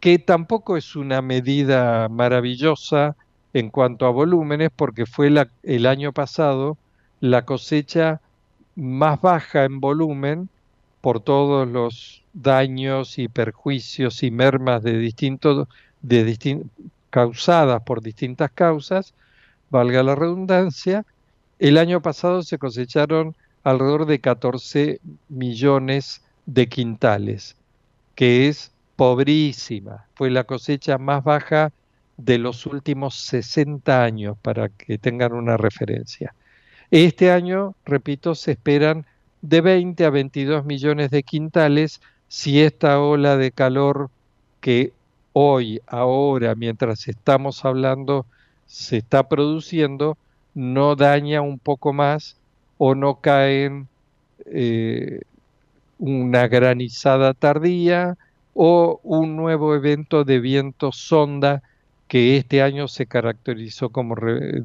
que 0.00 0.18
tampoco 0.18 0.76
es 0.76 0.96
una 0.96 1.22
medida 1.22 2.08
maravillosa 2.08 3.16
en 3.52 3.70
cuanto 3.70 4.06
a 4.06 4.10
volúmenes, 4.10 4.70
porque 4.74 5.06
fue 5.06 5.30
el 5.62 5.86
año 5.86 6.12
pasado 6.12 6.78
la 7.20 7.44
cosecha 7.44 8.20
más 8.76 9.20
baja 9.20 9.64
en 9.64 9.80
volumen 9.80 10.48
por 11.00 11.20
todos 11.20 11.68
los 11.68 12.22
daños 12.32 13.18
y 13.18 13.28
perjuicios 13.28 14.22
y 14.22 14.30
mermas 14.30 14.82
de 14.82 14.98
distintos, 14.98 15.68
de 16.02 16.64
causadas 17.10 17.82
por 17.82 18.02
distintas 18.02 18.50
causas, 18.52 19.14
valga 19.68 20.02
la 20.02 20.14
redundancia, 20.14 21.04
el 21.58 21.76
año 21.76 22.00
pasado 22.00 22.42
se 22.42 22.58
cosecharon 22.58 23.34
alrededor 23.64 24.06
de 24.06 24.20
14 24.20 25.00
millones 25.28 26.22
de 26.46 26.68
quintales, 26.68 27.56
que 28.14 28.48
es 28.48 28.72
pobrísima. 28.96 30.06
Fue 30.14 30.30
la 30.30 30.44
cosecha 30.44 30.98
más 30.98 31.24
baja 31.24 31.72
de 32.16 32.38
los 32.38 32.66
últimos 32.66 33.14
60 33.16 34.02
años, 34.02 34.36
para 34.42 34.68
que 34.68 34.98
tengan 34.98 35.32
una 35.32 35.56
referencia. 35.56 36.34
Este 36.90 37.30
año, 37.30 37.74
repito, 37.84 38.34
se 38.34 38.52
esperan 38.52 39.06
de 39.42 39.60
20 39.60 40.04
a 40.04 40.10
22 40.10 40.64
millones 40.64 41.10
de 41.10 41.22
quintales 41.22 42.00
si 42.28 42.60
esta 42.60 43.00
ola 43.00 43.36
de 43.36 43.52
calor 43.52 44.10
que 44.60 44.92
hoy, 45.32 45.80
ahora, 45.86 46.54
mientras 46.54 47.08
estamos 47.08 47.64
hablando, 47.64 48.26
se 48.66 48.98
está 48.98 49.28
produciendo, 49.28 50.18
no 50.54 50.96
daña 50.96 51.40
un 51.40 51.58
poco 51.58 51.92
más 51.92 52.36
o 52.78 52.94
no 52.94 53.20
caen 53.20 53.88
eh, 54.46 55.20
una 56.00 56.48
granizada 56.48 57.34
tardía 57.34 58.16
o 58.54 59.00
un 59.04 59.36
nuevo 59.36 59.74
evento 59.74 60.24
de 60.24 60.40
viento 60.40 60.92
sonda 60.92 61.62
que 62.08 62.36
este 62.36 62.62
año 62.62 62.88
se 62.88 63.06
caracterizó, 63.06 63.90
como 63.90 64.16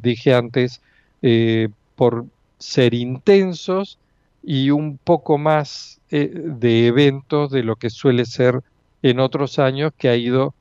dije 0.02 0.34
antes, 0.34 0.82
eh, 1.22 1.70
por 1.96 2.26
ser 2.58 2.94
intensos 2.94 4.00
y 4.42 4.72
un 4.72 4.98
poco 4.98 5.38
más 5.38 6.00
eh, 6.10 6.32
de 6.34 6.88
eventos 6.88 7.52
de 7.52 7.64
lo 7.64 7.76
que 7.76 7.90
suele 7.90 8.26
ser 8.26 8.62
en 9.04 9.20
otros 9.20 9.60
años 9.60 9.92
que 9.98 10.10
ha 10.10 10.16
ido 10.16 10.56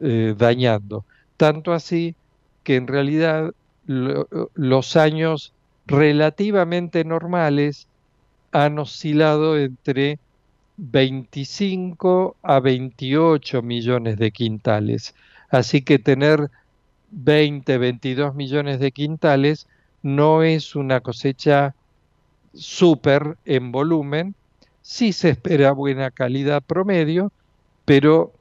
eh, 0.00 0.34
dañando. 0.38 1.04
Tanto 1.36 1.72
así 1.72 2.14
que 2.62 2.76
en 2.76 2.86
realidad 2.86 3.52
los 3.86 4.96
años 4.96 5.52
relativamente 5.86 7.04
normales 7.04 7.88
han 8.52 8.78
oscilado 8.78 9.58
entre 9.58 10.18
25 10.76 12.36
a 12.42 12.60
28 12.60 13.62
millones 13.62 14.18
de 14.18 14.30
quintales. 14.30 15.14
Así 15.50 15.82
que 15.82 15.98
tener 15.98 16.50
20, 17.10 17.78
22 17.78 18.34
millones 18.34 18.80
de 18.80 18.92
quintales 18.92 19.66
no 20.02 20.42
es 20.42 20.74
una 20.74 21.00
cosecha 21.00 21.74
súper 22.54 23.38
en 23.44 23.72
volumen. 23.72 24.34
Sí 24.82 25.12
se 25.12 25.30
espera 25.30 25.72
buena 25.72 26.10
calidad 26.10 26.62
promedio, 26.62 27.32
pero 27.84 28.32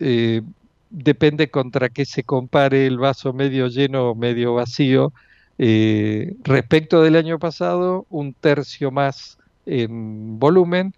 eh, 0.00 0.42
depende 0.90 1.50
contra 1.50 1.88
qué 1.88 2.04
se 2.04 2.24
compare 2.24 2.86
el 2.86 2.98
vaso 2.98 3.32
medio 3.32 3.68
lleno 3.68 4.10
o 4.10 4.14
medio 4.14 4.54
vacío. 4.54 5.12
Eh, 5.58 6.34
respecto 6.42 7.02
del 7.02 7.16
año 7.16 7.38
pasado, 7.38 8.06
un 8.10 8.32
tercio 8.32 8.90
más 8.90 9.38
en 9.66 10.38
volumen, 10.38 10.94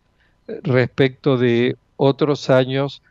respecto 0.62 1.36
de 1.36 1.76
otros 1.96 2.50
años, 2.50 3.02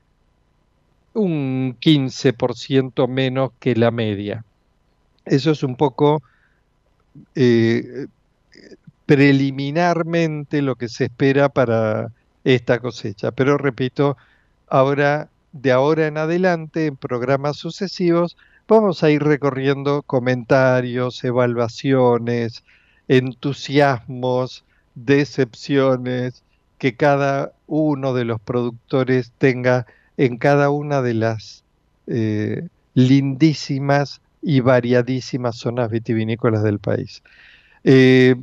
un 1.14 1.78
15% 1.80 3.08
menos 3.08 3.52
que 3.60 3.76
la 3.76 3.92
media. 3.92 4.44
Eso 5.26 5.52
es 5.52 5.64
un 5.64 5.76
poco 5.76 6.22
eh, 7.36 8.08
preliminarmente 9.06 10.62
lo 10.62 10.76
que 10.76 10.90
se 10.90 11.06
espera 11.06 11.50
para 11.50 12.12
esta 12.44 12.80
cosecha. 12.80 13.32
Pero 13.32 13.58
repito, 13.58 14.18
ahora, 14.68 15.30
de 15.52 15.72
ahora 15.72 16.08
en 16.08 16.18
adelante, 16.18 16.88
en 16.88 16.98
programas 16.98 17.58
sucesivos, 17.58 18.38
vamos 18.67 19.04
a 19.04 19.12
ir 19.12 19.23
recorriendo 19.23 20.01
comentarios, 20.04 21.23
evaluaciones, 21.23 22.63
entusiasmos, 23.08 24.63
decepciones 24.95 26.43
que 26.78 26.95
cada 26.95 27.54
uno 27.67 28.13
de 28.13 28.25
los 28.25 28.41
productores 28.41 29.32
tenga 29.38 29.86
en 30.17 30.38
cada 30.38 30.69
una 30.69 31.01
de 31.01 31.13
las 31.13 31.63
eh, 32.08 32.67
lindísimas 32.93 34.21
y 34.41 34.60
variadísimas 34.60 35.58
zonas 35.58 35.89
vitivinícolas 35.89 36.63
del 36.63 36.80
país. 36.80 37.21
Eh, 37.84 38.36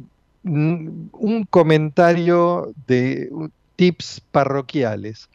un 0.44 1.46
comentario 1.48 2.72
de 2.86 3.30
tips 3.76 4.20
parroquiales. 4.32 5.28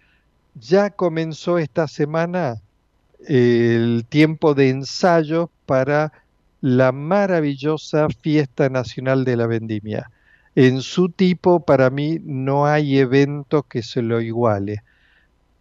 Ya 0.55 0.89
comenzó 0.89 1.57
esta 1.57 1.87
semana 1.87 2.61
el 3.25 4.05
tiempo 4.07 4.53
de 4.53 4.69
ensayo 4.69 5.49
para 5.65 6.11
la 6.61 6.91
maravillosa 6.91 8.07
Fiesta 8.21 8.69
Nacional 8.69 9.25
de 9.25 9.37
la 9.37 9.47
Vendimia. 9.47 10.09
En 10.55 10.81
su 10.81 11.09
tipo, 11.09 11.59
para 11.59 11.89
mí, 11.89 12.19
no 12.23 12.65
hay 12.65 12.97
evento 12.97 13.63
que 13.63 13.83
se 13.83 14.01
lo 14.01 14.21
iguale. 14.21 14.83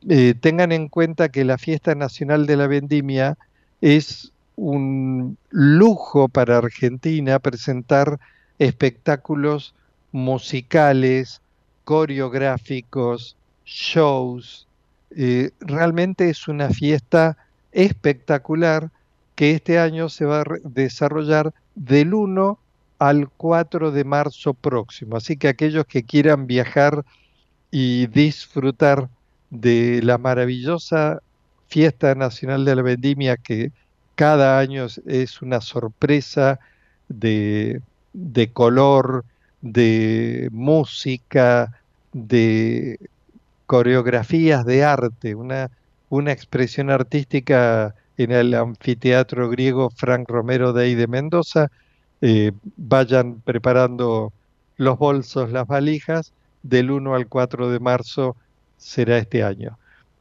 Eh, 0.09 0.35
tengan 0.40 0.73
en 0.73 0.88
cuenta 0.88 1.29
que 1.29 1.45
la 1.45 1.59
Fiesta 1.59 1.95
Nacional 1.95 2.47
de 2.47 2.57
la 2.57 2.66
Vendimia 2.66 3.37
es 3.81 4.33
un 4.57 5.37
lujo 5.51 6.29
para 6.29 6.59
Argentina 6.59 7.38
presentar 7.38 8.19
espectáculos 8.59 9.75
musicales, 10.12 11.42
coreográficos, 11.85 13.37
shows. 13.66 14.66
Eh, 15.11 15.51
realmente 15.61 16.31
es 16.31 16.49
una 16.49 16.71
fiesta 16.71 17.37
espectacular 17.76 18.90
que 19.34 19.52
este 19.52 19.78
año 19.78 20.08
se 20.08 20.24
va 20.24 20.40
a 20.40 20.44
desarrollar 20.64 21.52
del 21.74 22.14
1 22.14 22.58
al 22.98 23.28
4 23.28 23.90
de 23.90 24.04
marzo 24.04 24.54
próximo. 24.54 25.18
Así 25.18 25.36
que 25.36 25.48
aquellos 25.48 25.84
que 25.84 26.02
quieran 26.02 26.46
viajar 26.46 27.04
y 27.70 28.06
disfrutar 28.06 29.10
de 29.50 30.00
la 30.02 30.16
maravillosa 30.16 31.20
fiesta 31.68 32.14
nacional 32.14 32.64
de 32.64 32.76
la 32.76 32.82
vendimia 32.82 33.36
que 33.36 33.70
cada 34.14 34.58
año 34.58 34.86
es 35.06 35.42
una 35.42 35.60
sorpresa 35.60 36.58
de, 37.08 37.82
color, 38.54 39.26
de 39.60 40.48
música, 40.50 41.78
de 42.14 42.98
coreografías 43.66 44.64
de 44.64 44.82
arte, 44.82 45.34
una, 45.34 45.70
una 46.09 46.33
expresión 46.33 46.90
artística 46.90 47.95
en 48.16 48.33
el 48.33 48.55
anfiteatro 48.55 49.49
griego 49.51 49.90
Frank 49.90 50.29
Romero 50.29 50.77
ahí 50.77 50.95
de 50.95 51.07
Mendoza. 51.07 51.71
Eh, 52.21 52.53
vayan 52.77 53.40
preparando 53.40 54.33
los 54.77 54.99
bolsos, 54.99 55.51
las 55.51 55.66
valijas, 55.66 56.33
del 56.62 56.90
1 56.90 57.14
al 57.14 57.29
4 57.29 57.71
de 57.71 57.81
marzo 57.81 58.37
será 58.77 59.19
este 59.19 59.42
año. 59.42 59.79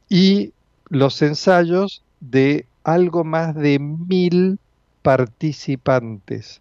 Y 0.08 0.52
los 0.88 1.20
ensayos 1.22 2.02
de 2.20 2.66
algo 2.84 3.24
más 3.24 3.54
de 3.54 3.78
mil 3.78 4.58
participantes. 5.02 6.60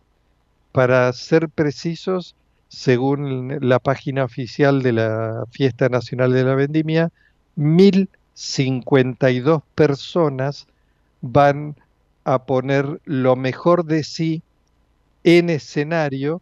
Para 0.72 1.12
ser 1.14 1.50
precisos, 1.50 2.36
según 2.68 3.58
la 3.62 3.80
página 3.80 4.24
oficial 4.24 4.82
de 4.82 4.94
la 4.94 5.46
Fiesta 5.52 5.88
Nacional 5.88 6.34
de 6.34 6.44
la 6.44 6.56
Vendimia, 6.56 7.12
1052 8.36 9.64
personas 9.76 10.68
van 11.22 11.76
a 12.24 12.46
poner 12.46 13.02
lo 13.06 13.36
mejor 13.36 13.86
de 13.86 14.04
sí 14.04 14.44
en 15.24 15.50
escenario 15.50 16.42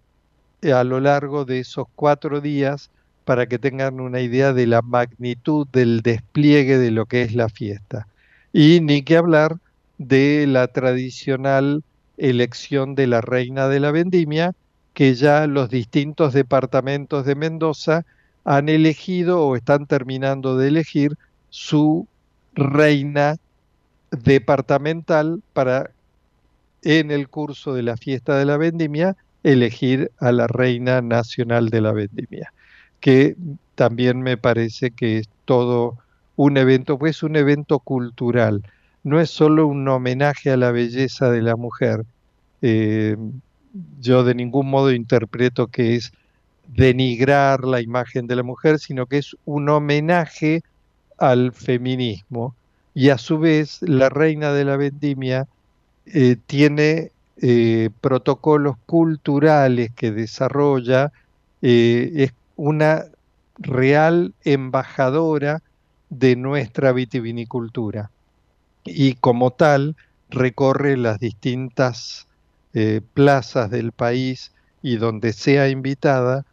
a 0.63 0.83
lo 0.83 0.99
largo 0.99 1.45
de 1.45 1.59
esos 1.59 1.87
cuatro 1.95 2.41
días 2.41 2.89
para 3.25 3.47
que 3.47 3.59
tengan 3.59 3.99
una 3.99 4.21
idea 4.21 4.53
de 4.53 4.67
la 4.67 4.81
magnitud 4.81 5.67
del 5.71 6.01
despliegue 6.01 6.77
de 6.77 6.91
lo 6.91 7.05
que 7.05 7.21
es 7.21 7.35
la 7.35 7.49
fiesta. 7.49 8.07
Y 8.51 8.81
ni 8.81 9.01
que 9.01 9.17
hablar 9.17 9.57
de 9.97 10.45
la 10.47 10.67
tradicional 10.67 11.83
elección 12.17 12.95
de 12.95 13.07
la 13.07 13.21
reina 13.21 13.67
de 13.67 13.79
la 13.79 13.91
vendimia, 13.91 14.53
que 14.93 15.15
ya 15.15 15.47
los 15.47 15.69
distintos 15.69 16.33
departamentos 16.33 17.25
de 17.25 17.35
Mendoza 17.35 18.05
han 18.43 18.69
elegido 18.69 19.41
o 19.41 19.55
están 19.55 19.87
terminando 19.87 20.57
de 20.57 20.67
elegir 20.67 21.17
su 21.53 22.07
reina 22.55 23.37
departamental 24.09 25.43
para 25.53 25.91
en 26.81 27.11
el 27.11 27.29
curso 27.29 27.75
de 27.75 27.83
la 27.83 27.95
fiesta 27.95 28.39
de 28.39 28.45
la 28.45 28.57
vendimia 28.57 29.15
elegir 29.43 30.09
a 30.17 30.31
la 30.31 30.47
reina 30.47 31.03
nacional 31.03 31.69
de 31.69 31.81
la 31.81 31.91
vendimia, 31.91 32.51
que 33.01 33.35
también 33.75 34.23
me 34.23 34.35
parece 34.35 34.89
que 34.89 35.19
es 35.19 35.29
todo 35.45 35.99
un 36.37 36.57
evento, 36.57 36.97
pues 36.97 37.21
un 37.21 37.35
evento 37.35 37.77
cultural 37.77 38.63
no 39.03 39.21
es 39.21 39.29
solo 39.29 39.67
un 39.67 39.87
homenaje 39.87 40.49
a 40.49 40.57
la 40.57 40.71
belleza 40.71 41.29
de 41.29 41.43
la 41.43 41.55
mujer. 41.55 42.03
Eh, 42.63 43.15
yo 43.99 44.23
de 44.23 44.33
ningún 44.33 44.71
modo 44.71 44.91
interpreto 44.91 45.67
que 45.67 45.97
es 45.97 46.13
denigrar 46.67 47.63
la 47.63 47.79
imagen 47.79 48.25
de 48.25 48.37
la 48.37 48.43
mujer, 48.43 48.79
sino 48.79 49.05
que 49.05 49.19
es 49.19 49.37
un 49.45 49.69
homenaje 49.69 50.63
al 51.17 51.53
feminismo. 51.53 52.55
Y 52.93 53.09
a 53.09 53.17
su 53.17 53.39
vez, 53.39 53.81
la 53.81 54.09
reina 54.09 54.53
de 54.53 54.65
la 54.65 54.77
vendimia 54.77 55.47
eh, 56.05 56.37
tiene 56.45 57.11
eh, 57.37 57.89
protocolos 58.01 58.77
culturales 58.85 59.91
que 59.95 60.11
desarrolla, 60.11 61.11
es 61.61 62.33
una 62.57 63.05
real 63.57 64.33
embajadora 64.43 65.61
de 66.09 66.35
nuestra 66.35 66.91
vitivinicultura 66.91 68.11
y 68.83 69.13
como 69.15 69.51
tal 69.51 69.95
recorre 70.29 70.97
las 70.97 71.19
distintas 71.19 72.27
eh, 72.73 73.01
plazas 73.13 73.69
del 73.69 73.91
país 73.91 74.51
y 74.81 74.97
donde 74.97 75.33
sea 75.33 75.69
invitada 75.69 76.45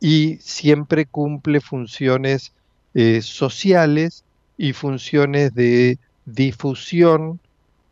y 0.00 0.36
siempre 0.36 1.06
cumple 1.06 1.60
funciones 1.60 2.52
eh, 2.94 3.22
sociales 3.22 4.24
y 4.56 4.72
funciones 4.72 5.54
de 5.54 5.98
difusión 6.26 7.40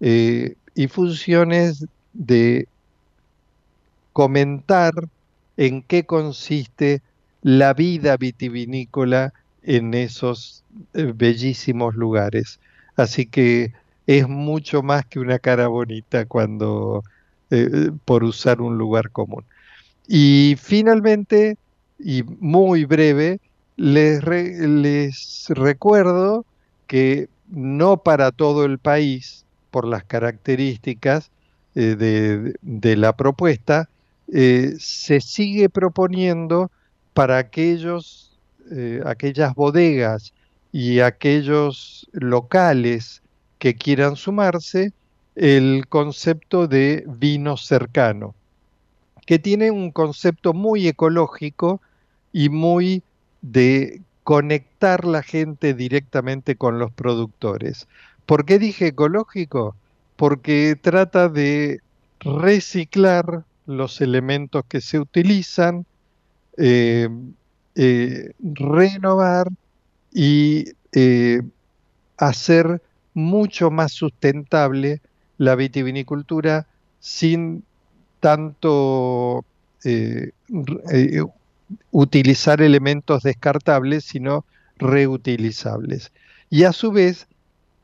eh, 0.00 0.54
y 0.74 0.88
funciones 0.88 1.86
de 2.12 2.66
comentar 4.12 4.92
en 5.56 5.82
qué 5.82 6.04
consiste 6.04 7.02
la 7.42 7.74
vida 7.74 8.16
vitivinícola 8.16 9.32
en 9.62 9.94
esos 9.94 10.64
bellísimos 10.92 11.94
lugares. 11.94 12.60
Así 12.96 13.26
que 13.26 13.72
es 14.06 14.28
mucho 14.28 14.82
más 14.82 15.06
que 15.06 15.20
una 15.20 15.38
cara 15.38 15.68
bonita 15.68 16.26
cuando 16.26 17.02
eh, 17.50 17.90
por 18.04 18.24
usar 18.24 18.60
un 18.60 18.78
lugar 18.78 19.10
común. 19.10 19.44
Y 20.08 20.56
finalmente, 20.58 21.56
y 21.98 22.22
muy 22.22 22.84
breve, 22.84 23.40
les, 23.76 25.48
recuerdo 25.48 26.44
que 26.86 27.28
no 27.48 27.98
para 27.98 28.30
todo 28.30 28.64
el 28.64 28.78
país, 28.78 29.44
por 29.70 29.86
las 29.86 30.04
características 30.04 31.30
eh, 31.74 32.54
de, 32.60 32.96
la 32.96 33.16
propuesta, 33.16 33.88
eh, 34.32 34.74
se 34.78 35.20
sigue 35.20 35.68
proponiendo 35.68 36.70
para 37.14 37.38
aquellos, 37.38 38.38
eh, 38.70 39.00
aquellas 39.04 39.54
bodegas 39.54 40.32
y 40.72 41.00
aquellos 41.00 42.08
locales 42.12 43.22
que 43.58 43.74
quieran 43.74 44.16
sumarse, 44.16 44.92
el 45.34 45.86
concepto 45.88 46.66
de 46.66 47.04
vino 47.06 47.56
cercano, 47.56 48.34
que 49.26 49.38
tiene 49.38 49.70
un 49.70 49.90
concepto 49.90 50.52
muy 50.52 50.88
ecológico 50.88 51.80
y 52.32 52.48
muy 52.50 53.02
de 53.42 54.00
conectar 54.24 55.04
la 55.04 55.22
gente 55.22 55.74
directamente 55.74 56.56
con 56.56 56.78
los 56.78 56.92
productores. 56.92 57.88
¿Por 58.24 58.44
qué 58.44 58.58
dije 58.58 58.88
ecológico? 58.88 59.76
Porque 60.16 60.76
trata 60.80 61.28
de 61.28 61.80
reciclar 62.20 63.44
los 63.66 64.00
elementos 64.00 64.64
que 64.68 64.80
se 64.80 65.00
utilizan, 65.00 65.84
eh, 66.56 67.08
eh, 67.74 68.32
renovar 68.40 69.48
y 70.12 70.72
eh, 70.92 71.42
hacer 72.16 72.80
mucho 73.14 73.70
más 73.70 73.92
sustentable 73.92 75.00
la 75.38 75.56
vitivinicultura 75.56 76.66
sin 77.00 77.64
tanto 78.20 79.44
utilizar 81.90 82.62
elementos 82.62 83.22
descartables, 83.22 84.04
sino 84.04 84.44
reutilizables. 84.78 86.12
Y 86.50 86.64
a 86.64 86.72
su 86.72 86.92
vez, 86.92 87.28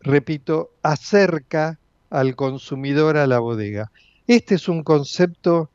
repito, 0.01 0.71
acerca 0.83 1.79
al 2.11 2.37
consumidor 2.37 3.17
a 3.17 3.27
la 3.27 3.39
bodega. 3.39 3.91
Este 4.27 4.57
es 4.57 4.69
un 4.69 4.83
concepto 4.83 5.71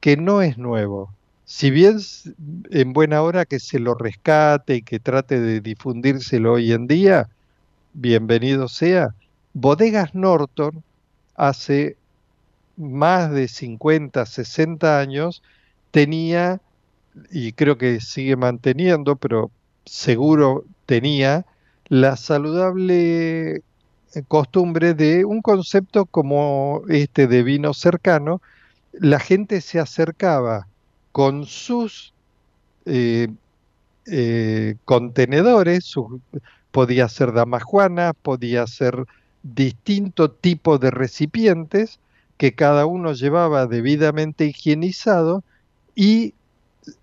que 0.00 0.16
no 0.16 0.42
es 0.42 0.58
nuevo. 0.58 1.10
Si 1.46 1.70
bien 1.70 1.98
en 2.70 2.92
buena 2.92 3.22
hora 3.22 3.44
que 3.44 3.60
se 3.60 3.78
lo 3.78 3.94
rescate 3.94 4.76
y 4.76 4.82
que 4.82 4.98
trate 4.98 5.40
de 5.40 5.60
difundírselo 5.60 6.54
hoy 6.54 6.72
en 6.72 6.86
día, 6.86 7.28
bienvenido 7.92 8.68
sea. 8.68 9.14
Bodegas 9.52 10.14
Norton 10.14 10.82
hace 11.36 11.96
más 12.76 13.30
de 13.30 13.48
50, 13.48 14.26
60 14.26 14.98
años 14.98 15.42
tenía, 15.90 16.60
y 17.30 17.52
creo 17.52 17.78
que 17.78 18.00
sigue 18.00 18.36
manteniendo, 18.36 19.16
pero 19.16 19.50
seguro 19.84 20.64
tenía, 20.86 21.46
la 21.88 22.16
saludable 22.16 23.62
costumbre 24.28 24.94
de 24.94 25.24
un 25.24 25.42
concepto 25.42 26.06
como 26.06 26.82
este 26.88 27.26
de 27.26 27.42
vino 27.42 27.74
cercano, 27.74 28.40
la 28.92 29.18
gente 29.18 29.60
se 29.60 29.80
acercaba 29.80 30.68
con 31.12 31.46
sus 31.46 32.12
eh, 32.86 33.28
eh, 34.06 34.76
contenedores, 34.84 35.94
podía 36.70 37.08
ser 37.08 37.32
damajuana, 37.32 38.12
podía 38.12 38.66
ser 38.66 39.04
distinto 39.42 40.30
tipo 40.30 40.78
de 40.78 40.90
recipientes 40.90 41.98
que 42.36 42.54
cada 42.54 42.86
uno 42.86 43.12
llevaba 43.12 43.66
debidamente 43.66 44.46
higienizado 44.46 45.44
y 45.94 46.34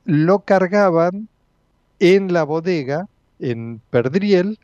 lo 0.06 0.40
cargaban 0.40 1.28
en 2.00 2.34
la 2.34 2.44
bodega, 2.44 3.08
en 3.40 3.82
Perdriel, 3.90 4.60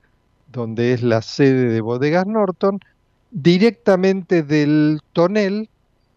donde 0.51 0.93
es 0.93 1.03
la 1.03 1.21
sede 1.21 1.69
de 1.69 1.81
Bodegas 1.81 2.25
Norton, 2.25 2.79
directamente 3.31 4.43
del 4.43 5.01
tonel, 5.13 5.69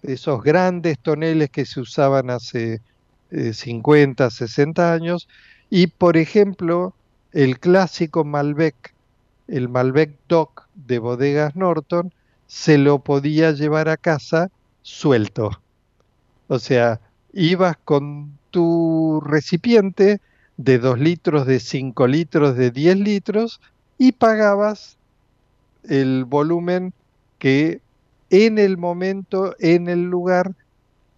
esos 0.02 0.42
grandes 0.42 0.98
toneles 0.98 1.50
que 1.50 1.66
se 1.66 1.80
usaban 1.80 2.30
hace 2.30 2.80
50, 3.30 4.26
eh, 4.26 4.30
60 4.30 4.92
años, 4.92 5.28
y 5.68 5.88
por 5.88 6.16
ejemplo, 6.16 6.94
el 7.32 7.58
clásico 7.58 8.24
Malbec, 8.24 8.94
el 9.48 9.68
Malbec 9.68 10.16
Doc 10.28 10.68
de 10.74 10.98
Bodegas 10.98 11.54
Norton, 11.56 12.12
se 12.46 12.78
lo 12.78 13.00
podía 13.00 13.52
llevar 13.52 13.88
a 13.88 13.96
casa 13.96 14.50
suelto. 14.82 15.50
O 16.48 16.58
sea, 16.58 17.00
ibas 17.32 17.76
con 17.84 18.38
tu 18.50 19.20
recipiente 19.24 20.20
de 20.56 20.78
2 20.78 20.98
litros, 20.98 21.46
de 21.46 21.60
5 21.60 22.06
litros, 22.06 22.56
de 22.56 22.70
10 22.70 22.98
litros, 22.98 23.60
y 23.98 24.12
pagabas 24.12 24.98
el 25.84 26.24
volumen 26.24 26.92
que 27.38 27.80
en 28.30 28.58
el 28.58 28.78
momento, 28.78 29.54
en 29.58 29.88
el 29.88 30.04
lugar 30.04 30.54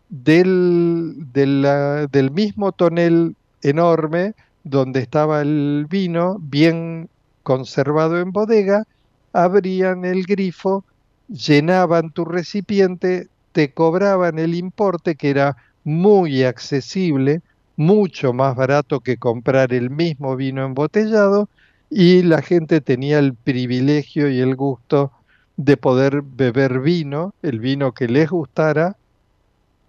del, 0.09 1.15
del, 1.33 2.31
mismo 2.33 2.73
tonel 2.73 3.37
enorme 3.63 4.35
donde 4.65 5.01
estaba 5.01 5.41
el 5.41 5.87
vino 5.89 6.39
bien 6.41 7.09
conservado 7.43 8.21
en 8.21 8.31
bodega, 8.31 8.87
abrían 9.33 10.05
el 10.05 10.25
grifo, 10.25 10.85
llenaban 11.29 12.11
tu 12.11 12.25
recipiente, 12.25 13.29
te 13.53 13.73
cobraban 13.73 14.39
el 14.39 14.55
importe 14.55 15.17
que 15.17 15.31
era 15.31 15.57
muy 15.85 16.45
accesible, 16.45 17.41
mucho 17.77 18.33
más 18.33 18.55
barato 18.57 19.01
que 19.01 19.17
comprar 19.17 19.73
el 19.73 19.91
mismo 19.91 20.37
vino 20.37 20.65
embotellado, 20.65 21.49
y 21.91 22.23
la 22.23 22.41
gente 22.41 22.81
tenía 22.81 23.19
el 23.19 23.35
privilegio 23.35 24.31
y 24.31 24.41
el 24.41 24.57
gusto 24.57 25.13
de 25.57 25.77
poder 25.77 26.23
beber 26.23 26.81
vino, 26.81 27.35
el 27.43 27.61
vino 27.61 27.93
que 27.93 28.09
les 28.09 28.31
gustara. 28.31 28.97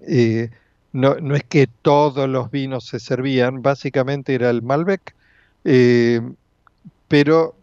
Eh, 0.07 0.49
no, 0.91 1.15
no, 1.15 1.35
es 1.35 1.43
que 1.45 1.67
todos 1.81 2.27
los 2.29 2.51
vinos 2.51 2.85
se 2.85 2.99
servían, 2.99 3.61
básicamente 3.61 4.35
era 4.35 4.49
el 4.49 4.61
Malbec, 4.61 5.15
eh, 5.63 6.21
pero 7.07 7.55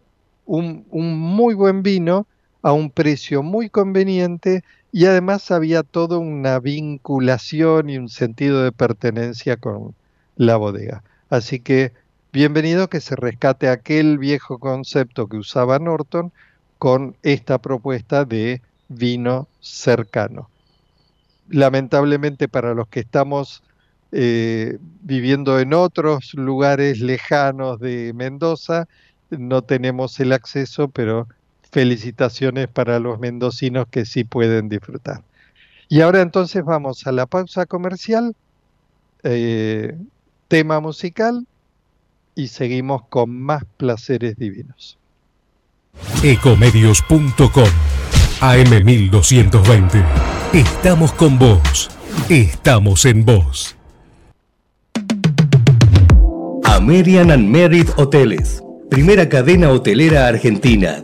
un, 0.45 0.85
un, 0.89 1.17
muy 1.17 1.53
buen 1.53 1.83
vino 1.83 2.25
a 2.63 2.73
un 2.73 2.89
precio 2.89 3.43
muy 3.43 3.69
conveniente 3.69 4.63
y 4.91 5.05
además 5.05 5.51
había 5.51 5.83
toda 5.83 6.17
una 6.17 6.59
vinculación 6.59 7.89
y 7.89 7.97
un 7.97 8.09
sentido 8.09 8.63
de 8.63 8.71
pertenencia 8.71 9.57
con 9.57 9.95
la 10.35 10.57
bodega. 10.57 11.03
Así 11.29 11.59
que 11.59 11.93
bienvenido 12.33 12.89
que 12.89 12.99
se 12.99 13.15
rescate 13.15 13.69
aquel 13.69 14.17
viejo 14.17 14.59
concepto 14.59 15.27
que 15.27 15.37
usaba 15.37 15.79
Norton 15.79 16.33
con 16.77 17.15
esta 17.23 17.59
propuesta 17.59 18.25
de 18.25 18.61
vino 18.89 19.47
cercano. 19.61 20.49
Lamentablemente 21.47 22.49
para 22.49 22.73
los 22.73 22.87
que 22.87 22.99
estamos 22.99 23.63
eh, 24.11 24.77
viviendo 25.03 25.59
en 25.59 25.73
otros 25.73 26.33
lugares 26.33 26.99
lejanos 26.99 27.79
de 27.79 28.11
Mendoza, 28.13 28.87
no 29.29 29.61
tenemos 29.61 30.19
el 30.19 30.33
acceso, 30.33 30.89
pero 30.89 31.27
felicitaciones 31.71 32.67
para 32.67 32.99
los 32.99 33.19
mendocinos 33.19 33.85
que 33.89 34.05
sí 34.05 34.23
pueden 34.23 34.69
disfrutar. 34.69 35.23
Y 35.87 36.01
ahora 36.01 36.21
entonces 36.21 36.63
vamos 36.63 37.05
a 37.07 37.11
la 37.11 37.25
pausa 37.25 37.65
comercial, 37.65 38.35
eh, 39.23 39.97
tema 40.47 40.79
musical, 40.79 41.47
y 42.35 42.47
seguimos 42.47 43.03
con 43.09 43.29
más 43.41 43.63
placeres 43.77 44.37
divinos. 44.37 44.97
Ecomedios.com 46.23 47.69
AM1220. 48.39 50.03
Estamos 50.53 51.11
con 51.13 51.37
vos. 51.37 51.89
Estamos 52.29 53.05
en 53.05 53.25
vos. 53.25 53.75
American 56.63 57.31
and 57.31 57.47
Merit 57.47 57.89
Hoteles. 57.97 58.63
Primera 58.89 59.29
cadena 59.29 59.69
hotelera 59.69 60.27
argentina. 60.27 61.03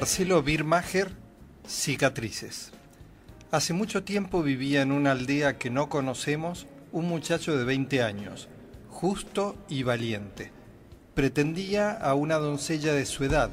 Marcelo 0.00 0.42
Birmacher, 0.42 1.12
Cicatrices. 1.68 2.70
Hace 3.50 3.74
mucho 3.74 4.02
tiempo 4.02 4.42
vivía 4.42 4.80
en 4.80 4.92
una 4.92 5.12
aldea 5.12 5.58
que 5.58 5.68
no 5.68 5.90
conocemos 5.90 6.66
un 6.90 7.04
muchacho 7.04 7.54
de 7.54 7.64
20 7.64 8.02
años, 8.02 8.48
justo 8.88 9.56
y 9.68 9.82
valiente. 9.82 10.52
Pretendía 11.12 11.90
a 11.90 12.14
una 12.14 12.36
doncella 12.36 12.94
de 12.94 13.04
su 13.04 13.24
edad, 13.24 13.50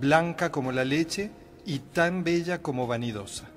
blanca 0.00 0.50
como 0.50 0.72
la 0.72 0.86
leche 0.86 1.30
y 1.66 1.80
tan 1.80 2.24
bella 2.24 2.62
como 2.62 2.86
vanidosa. 2.86 3.50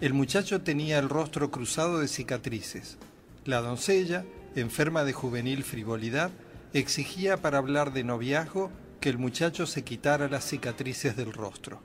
El 0.00 0.14
muchacho 0.14 0.60
tenía 0.60 1.00
el 1.00 1.08
rostro 1.08 1.50
cruzado 1.50 1.98
de 1.98 2.06
cicatrices. 2.06 2.98
La 3.44 3.60
doncella, 3.60 4.24
enferma 4.54 5.02
de 5.02 5.12
juvenil 5.12 5.64
frivolidad, 5.64 6.30
exigía 6.72 7.38
para 7.38 7.58
hablar 7.58 7.92
de 7.92 8.04
noviazgo 8.04 8.70
que 9.04 9.10
el 9.10 9.18
muchacho 9.18 9.66
se 9.66 9.84
quitara 9.84 10.30
las 10.30 10.48
cicatrices 10.48 11.14
del 11.14 11.34
rostro. 11.34 11.82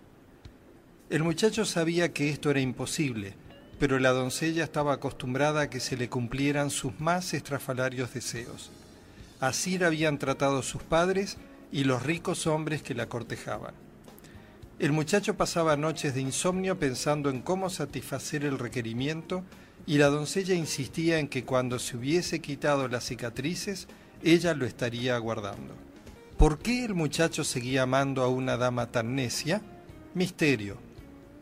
El 1.09 1.22
muchacho 1.22 1.65
sabía 1.65 2.13
que 2.13 2.30
esto 2.30 2.49
era 2.49 2.61
imposible, 2.61 3.34
pero 3.78 3.99
la 3.99 4.11
doncella 4.11 4.63
estaba 4.63 4.93
acostumbrada 4.93 5.63
a 5.63 5.70
que 5.70 5.82
se 5.82 5.97
le 5.97 6.07
cumplieran 6.07 6.70
sus 6.70 6.97
más 7.01 7.34
estrafalarios 7.34 8.13
deseos. 8.13 8.72
Así 9.41 9.78
la 9.78 9.88
habían 9.88 10.17
tratado 10.17 10.61
sus 10.61 10.82
padres 10.82 11.36
y 11.74 11.84
los 11.84 12.03
ricos 12.03 12.47
hombres 12.47 12.84
que 12.84 12.95
la 12.95 13.09
cortejaban. 13.09 13.74
El 14.80 14.93
muchacho 14.93 15.36
pasaba 15.36 15.76
noches 15.76 16.15
de 16.15 16.22
insomnio 16.22 16.80
pensando 16.80 17.30
en 17.30 17.41
cómo 17.41 17.70
satisfacer 17.70 18.45
el 18.45 18.57
requerimiento 18.57 19.43
y 19.86 19.97
la 19.97 20.07
doncella 20.07 20.55
insistía 20.55 21.20
en 21.20 21.28
que 21.28 21.43
cuando 21.43 21.80
se 21.80 21.97
hubiese 21.97 22.39
quitado 22.39 22.88
las 22.88 23.03
cicatrices, 23.03 23.89
ella 24.24 24.53
lo 24.53 24.65
estaría 24.65 25.17
aguardando. 25.17 25.88
¿Por 26.39 26.57
qué 26.57 26.85
el 26.85 26.95
muchacho 26.95 27.43
seguía 27.43 27.81
amando 27.81 28.23
a 28.23 28.29
una 28.29 28.55
dama 28.55 28.89
tan 28.89 29.13
necia? 29.13 29.61
Misterio. 30.13 30.77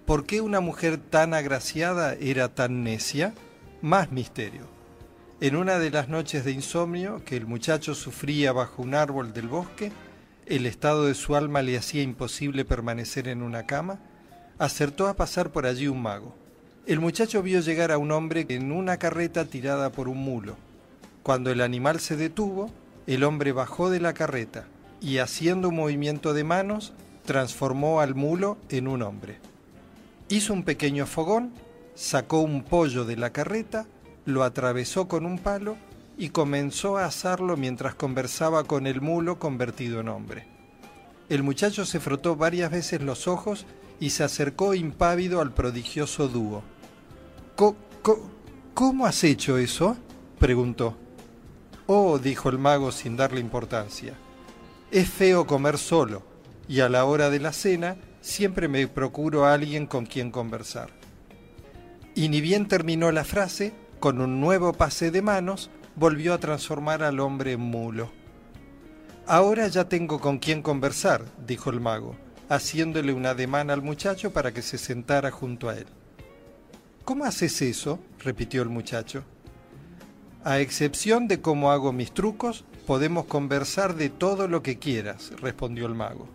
¿Por 0.07 0.25
qué 0.25 0.41
una 0.41 0.59
mujer 0.59 0.97
tan 0.97 1.35
agraciada 1.35 2.15
era 2.15 2.55
tan 2.55 2.83
necia? 2.83 3.35
Más 3.83 4.11
misterio. 4.11 4.63
En 5.39 5.55
una 5.55 5.77
de 5.77 5.91
las 5.91 6.09
noches 6.09 6.43
de 6.45 6.51
insomnio 6.51 7.23
que 7.25 7.37
el 7.37 7.45
muchacho 7.45 7.93
sufría 7.93 8.53
bajo 8.53 8.81
un 8.81 8.95
árbol 8.95 9.33
del 9.33 9.47
bosque, 9.47 9.91
el 10.47 10.65
estado 10.65 11.05
de 11.05 11.13
su 11.13 11.35
alma 11.35 11.61
le 11.61 11.77
hacía 11.77 12.01
imposible 12.01 12.65
permanecer 12.65 13.27
en 13.27 13.43
una 13.43 13.67
cama, 13.67 13.99
acertó 14.57 15.07
a 15.09 15.15
pasar 15.15 15.51
por 15.51 15.67
allí 15.67 15.87
un 15.87 16.01
mago. 16.01 16.33
El 16.87 17.01
muchacho 17.01 17.43
vio 17.43 17.59
llegar 17.59 17.91
a 17.91 17.99
un 17.99 18.11
hombre 18.11 18.47
en 18.49 18.71
una 18.71 18.97
carreta 18.97 19.45
tirada 19.45 19.91
por 19.91 20.07
un 20.07 20.17
mulo. 20.17 20.57
Cuando 21.21 21.51
el 21.51 21.61
animal 21.61 21.99
se 21.99 22.17
detuvo, 22.17 22.71
el 23.05 23.23
hombre 23.23 23.51
bajó 23.51 23.91
de 23.91 23.99
la 23.99 24.15
carreta, 24.15 24.65
y 25.01 25.19
haciendo 25.19 25.69
un 25.69 25.75
movimiento 25.75 26.33
de 26.33 26.43
manos 26.43 26.93
transformó 27.25 27.99
al 27.99 28.15
mulo 28.15 28.57
en 28.69 28.87
un 28.87 29.01
hombre. 29.01 29.39
Hizo 30.29 30.53
un 30.53 30.63
pequeño 30.63 31.05
fogón, 31.05 31.51
sacó 31.95 32.39
un 32.39 32.63
pollo 32.63 33.05
de 33.05 33.17
la 33.17 33.31
carreta, 33.31 33.85
lo 34.25 34.43
atravesó 34.43 35.07
con 35.07 35.25
un 35.25 35.39
palo 35.39 35.77
y 36.17 36.29
comenzó 36.29 36.97
a 36.97 37.05
asarlo 37.05 37.57
mientras 37.57 37.95
conversaba 37.95 38.63
con 38.63 38.87
el 38.87 39.01
mulo 39.01 39.39
convertido 39.39 39.99
en 39.99 40.09
hombre. 40.09 40.47
El 41.29 41.43
muchacho 41.43 41.85
se 41.85 41.99
frotó 41.99 42.35
varias 42.35 42.71
veces 42.71 43.01
los 43.01 43.27
ojos 43.27 43.65
y 43.99 44.11
se 44.11 44.23
acercó 44.23 44.73
impávido 44.73 45.41
al 45.41 45.53
prodigioso 45.53 46.27
dúo. 46.27 46.63
¿Cómo 48.73 49.05
has 49.05 49.23
hecho 49.23 49.57
eso? 49.57 49.97
preguntó. 50.39 50.95
Oh, 51.87 52.19
dijo 52.19 52.49
el 52.49 52.57
mago 52.57 52.91
sin 52.91 53.17
darle 53.17 53.39
importancia. 53.39 54.13
Es 54.89 55.09
feo 55.09 55.45
comer 55.45 55.77
solo, 55.77 56.23
y 56.69 56.79
a 56.79 56.87
la 56.87 57.03
hora 57.03 57.29
de 57.29 57.41
la 57.41 57.51
cena 57.51 57.97
siempre 58.21 58.69
me 58.69 58.87
procuro 58.87 59.45
a 59.45 59.53
alguien 59.53 59.85
con 59.85 60.05
quien 60.05 60.31
conversar. 60.31 60.91
Y 62.15 62.29
ni 62.29 62.39
bien 62.39 62.69
terminó 62.69 63.11
la 63.11 63.25
frase, 63.25 63.73
con 63.99 64.21
un 64.21 64.39
nuevo 64.39 64.71
pase 64.71 65.11
de 65.11 65.21
manos, 65.21 65.69
volvió 65.97 66.33
a 66.33 66.37
transformar 66.37 67.03
al 67.03 67.19
hombre 67.19 67.51
en 67.51 67.59
mulo. 67.59 68.11
Ahora 69.25 69.67
ya 69.67 69.89
tengo 69.89 70.21
con 70.21 70.39
quien 70.39 70.61
conversar, 70.61 71.25
dijo 71.45 71.69
el 71.69 71.81
mago, 71.81 72.15
haciéndole 72.47 73.11
un 73.11 73.25
ademán 73.25 73.69
al 73.69 73.81
muchacho 73.81 74.31
para 74.31 74.53
que 74.53 74.61
se 74.61 74.77
sentara 74.77 75.31
junto 75.31 75.67
a 75.67 75.75
él. 75.77 75.87
¿Cómo 77.03 77.25
haces 77.25 77.61
eso? 77.61 77.99
repitió 78.19 78.61
el 78.61 78.69
muchacho. 78.69 79.25
A 80.45 80.59
excepción 80.59 81.27
de 81.27 81.41
cómo 81.41 81.71
hago 81.71 81.91
mis 81.91 82.13
trucos, 82.13 82.63
podemos 82.87 83.25
conversar 83.25 83.95
de 83.95 84.09
todo 84.09 84.47
lo 84.47 84.63
que 84.63 84.79
quieras, 84.79 85.33
respondió 85.41 85.87
el 85.87 85.93
mago. 85.93 86.29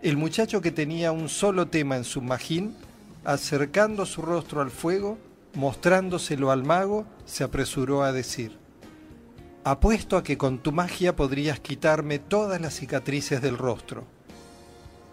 El 0.00 0.16
muchacho 0.16 0.60
que 0.60 0.70
tenía 0.70 1.10
un 1.10 1.28
solo 1.28 1.66
tema 1.66 1.96
en 1.96 2.04
su 2.04 2.22
magín, 2.22 2.76
acercando 3.24 4.06
su 4.06 4.22
rostro 4.22 4.60
al 4.60 4.70
fuego, 4.70 5.18
mostrándoselo 5.54 6.52
al 6.52 6.62
mago, 6.62 7.04
se 7.26 7.42
apresuró 7.42 8.04
a 8.04 8.12
decir, 8.12 8.56
Apuesto 9.64 10.16
a 10.16 10.22
que 10.22 10.38
con 10.38 10.58
tu 10.58 10.70
magia 10.70 11.16
podrías 11.16 11.58
quitarme 11.58 12.20
todas 12.20 12.60
las 12.60 12.74
cicatrices 12.74 13.42
del 13.42 13.58
rostro. 13.58 14.04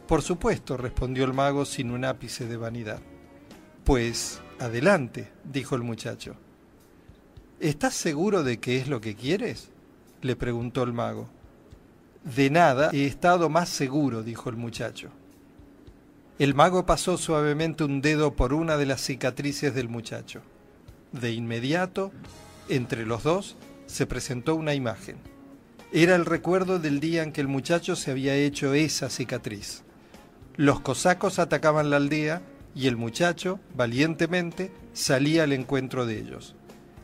Por 0.08 0.22
supuesto, 0.22 0.78
respondió 0.78 1.24
el 1.24 1.34
mago 1.34 1.66
sin 1.66 1.90
un 1.90 2.06
ápice 2.06 2.46
de 2.46 2.58
vanidad. 2.58 3.00
Pues, 3.86 4.40
adelante, 4.60 5.32
dijo 5.46 5.76
el 5.76 5.82
muchacho. 5.82 6.36
¿Estás 7.60 7.96
seguro 7.96 8.44
de 8.44 8.60
que 8.60 8.78
es 8.78 8.88
lo 8.88 9.02
que 9.02 9.16
quieres? 9.16 9.72
Le 10.22 10.36
preguntó 10.36 10.84
el 10.84 10.94
mago. 10.94 11.30
De 12.24 12.50
nada 12.50 12.90
he 12.94 13.06
estado 13.06 13.50
más 13.50 13.70
seguro, 13.70 14.24
dijo 14.24 14.50
el 14.50 14.56
muchacho. 14.56 15.10
El 16.40 16.56
mago 16.56 16.86
pasó 16.86 17.18
suavemente 17.18 17.84
un 17.84 18.02
dedo 18.02 18.36
por 18.36 18.54
una 18.54 18.78
de 18.78 18.86
las 18.86 19.02
cicatrices 19.02 19.76
del 19.76 19.90
muchacho. 19.90 20.42
De 21.12 21.32
inmediato, 21.32 22.12
entre 22.70 23.06
los 23.06 23.24
dos, 23.24 23.58
se 23.86 24.08
presentó 24.08 24.56
una 24.56 24.74
imagen. 24.74 25.18
Era 25.92 26.16
el 26.16 26.26
recuerdo 26.26 26.80
del 26.80 27.00
día 27.00 27.24
en 27.24 27.32
que 27.32 27.42
el 27.42 27.48
muchacho 27.48 27.96
se 27.96 28.12
había 28.12 28.36
hecho 28.36 28.74
esa 28.74 29.10
cicatriz. 29.10 29.84
Los 30.56 30.80
cosacos 30.80 31.38
atacaban 31.38 31.90
la 31.90 31.98
aldea 31.98 32.42
y 32.74 32.88
el 32.88 32.96
muchacho, 32.96 33.60
valientemente, 33.76 34.72
salía 34.94 35.44
al 35.44 35.54
encuentro 35.54 36.06
de 36.06 36.20
ellos. 36.20 36.56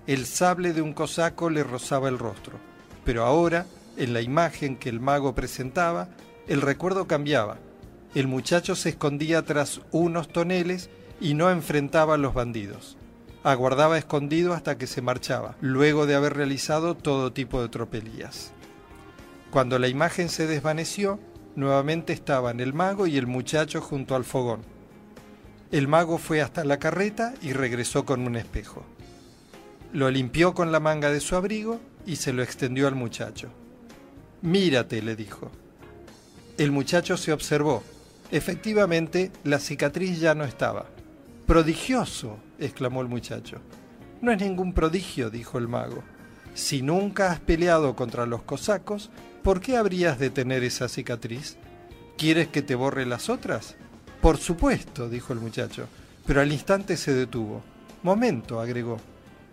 El 0.06 0.26
sable 0.26 0.74
de 0.74 0.82
un 0.82 0.94
cosaco 0.94 1.50
le 1.50 1.64
rozaba 1.64 2.08
el 2.08 2.18
rostro. 2.18 2.60
Pero 3.08 3.24
ahora, 3.24 3.66
en 3.96 4.12
la 4.12 4.20
imagen 4.20 4.76
que 4.76 4.90
el 4.90 5.00
mago 5.00 5.34
presentaba, 5.34 6.10
el 6.46 6.60
recuerdo 6.60 7.08
cambiaba. 7.08 7.58
El 8.14 8.28
muchacho 8.28 8.76
se 8.76 8.90
escondía 8.90 9.44
tras 9.44 9.80
unos 9.94 10.28
toneles 10.28 10.90
y 11.22 11.34
no 11.34 11.50
enfrentaba 11.50 12.16
a 12.16 12.18
los 12.18 12.34
bandidos. 12.34 12.98
Aguardaba 13.44 13.98
escondido 13.98 14.52
hasta 14.54 14.78
que 14.78 14.88
se 14.88 15.02
marchaba, 15.02 15.56
luego 15.62 16.06
de 16.06 16.16
haber 16.16 16.34
realizado 16.34 16.96
todo 16.96 17.32
tipo 17.32 17.62
de 17.62 17.70
tropelías. 17.70 18.52
Cuando 19.52 19.80
la 19.80 19.88
imagen 19.88 20.28
se 20.28 20.46
desvaneció, 20.46 21.18
nuevamente 21.56 22.12
estaban 22.12 22.60
el 22.60 22.74
mago 22.74 23.08
y 23.08 23.16
el 23.16 23.26
muchacho 23.26 23.80
junto 23.80 24.18
al 24.18 24.26
fogón. 24.26 24.64
El 25.72 25.88
mago 25.88 26.18
fue 26.18 26.42
hasta 26.42 26.66
la 26.66 26.78
carreta 26.78 27.36
y 27.42 27.54
regresó 27.54 28.04
con 28.04 28.28
un 28.28 28.36
espejo. 28.36 28.84
Lo 29.94 30.12
limpió 30.12 30.54
con 30.54 30.72
la 30.72 30.80
manga 30.80 31.12
de 31.12 31.20
su 31.20 31.36
abrigo 31.36 31.80
y 32.06 32.18
se 32.18 32.34
lo 32.34 32.44
extendió 32.44 32.88
al 32.88 32.96
muchacho. 32.96 33.50
Mírate, 34.42 35.02
le 35.02 35.16
dijo. 35.16 35.52
El 36.58 36.72
muchacho 36.72 37.18
se 37.18 37.32
observó. 37.32 37.84
Efectivamente, 38.32 39.32
la 39.44 39.60
cicatriz 39.60 40.20
ya 40.20 40.36
no 40.36 40.44
estaba. 40.44 40.88
Prodigioso, 41.46 42.38
exclamó 42.60 43.02
el 43.02 43.08
muchacho. 43.08 43.62
No 44.22 44.32
es 44.32 44.42
ningún 44.42 44.74
prodigio, 44.74 45.30
dijo 45.30 45.58
el 45.58 45.68
mago. 45.68 46.04
Si 46.54 46.82
nunca 46.82 47.32
has 47.32 47.40
peleado 47.40 47.96
contra 47.96 48.26
los 48.26 48.44
cosacos, 48.44 49.12
¿por 49.44 49.62
qué 49.62 49.78
habrías 49.78 50.20
de 50.20 50.30
tener 50.30 50.64
esa 50.64 50.90
cicatriz? 50.90 51.58
¿Quieres 52.18 52.48
que 52.48 52.62
te 52.62 52.76
borre 52.76 53.06
las 53.06 53.30
otras? 53.30 53.76
Por 54.22 54.38
supuesto, 54.38 55.08
dijo 55.08 55.34
el 55.34 55.40
muchacho, 55.40 55.88
pero 56.26 56.42
al 56.42 56.52
instante 56.52 56.98
se 56.98 57.14
detuvo. 57.14 57.64
Momento, 58.04 58.60
agregó. 58.60 58.98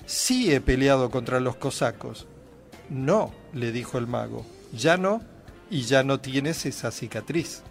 Sí 0.07 0.53
he 0.53 0.61
peleado 0.61 1.11
contra 1.11 1.41
los 1.41 1.57
cosacos, 1.57 2.27
no, 2.91 3.33
le 3.55 3.73
dijo 3.73 3.97
el 3.97 4.07
mago, 4.07 4.45
ya 4.73 4.97
no, 4.97 5.23
y 5.71 5.83
ya 5.83 6.03
no 6.03 6.21
tienes 6.21 6.67
esa 6.67 6.91
cicatriz. 6.91 7.63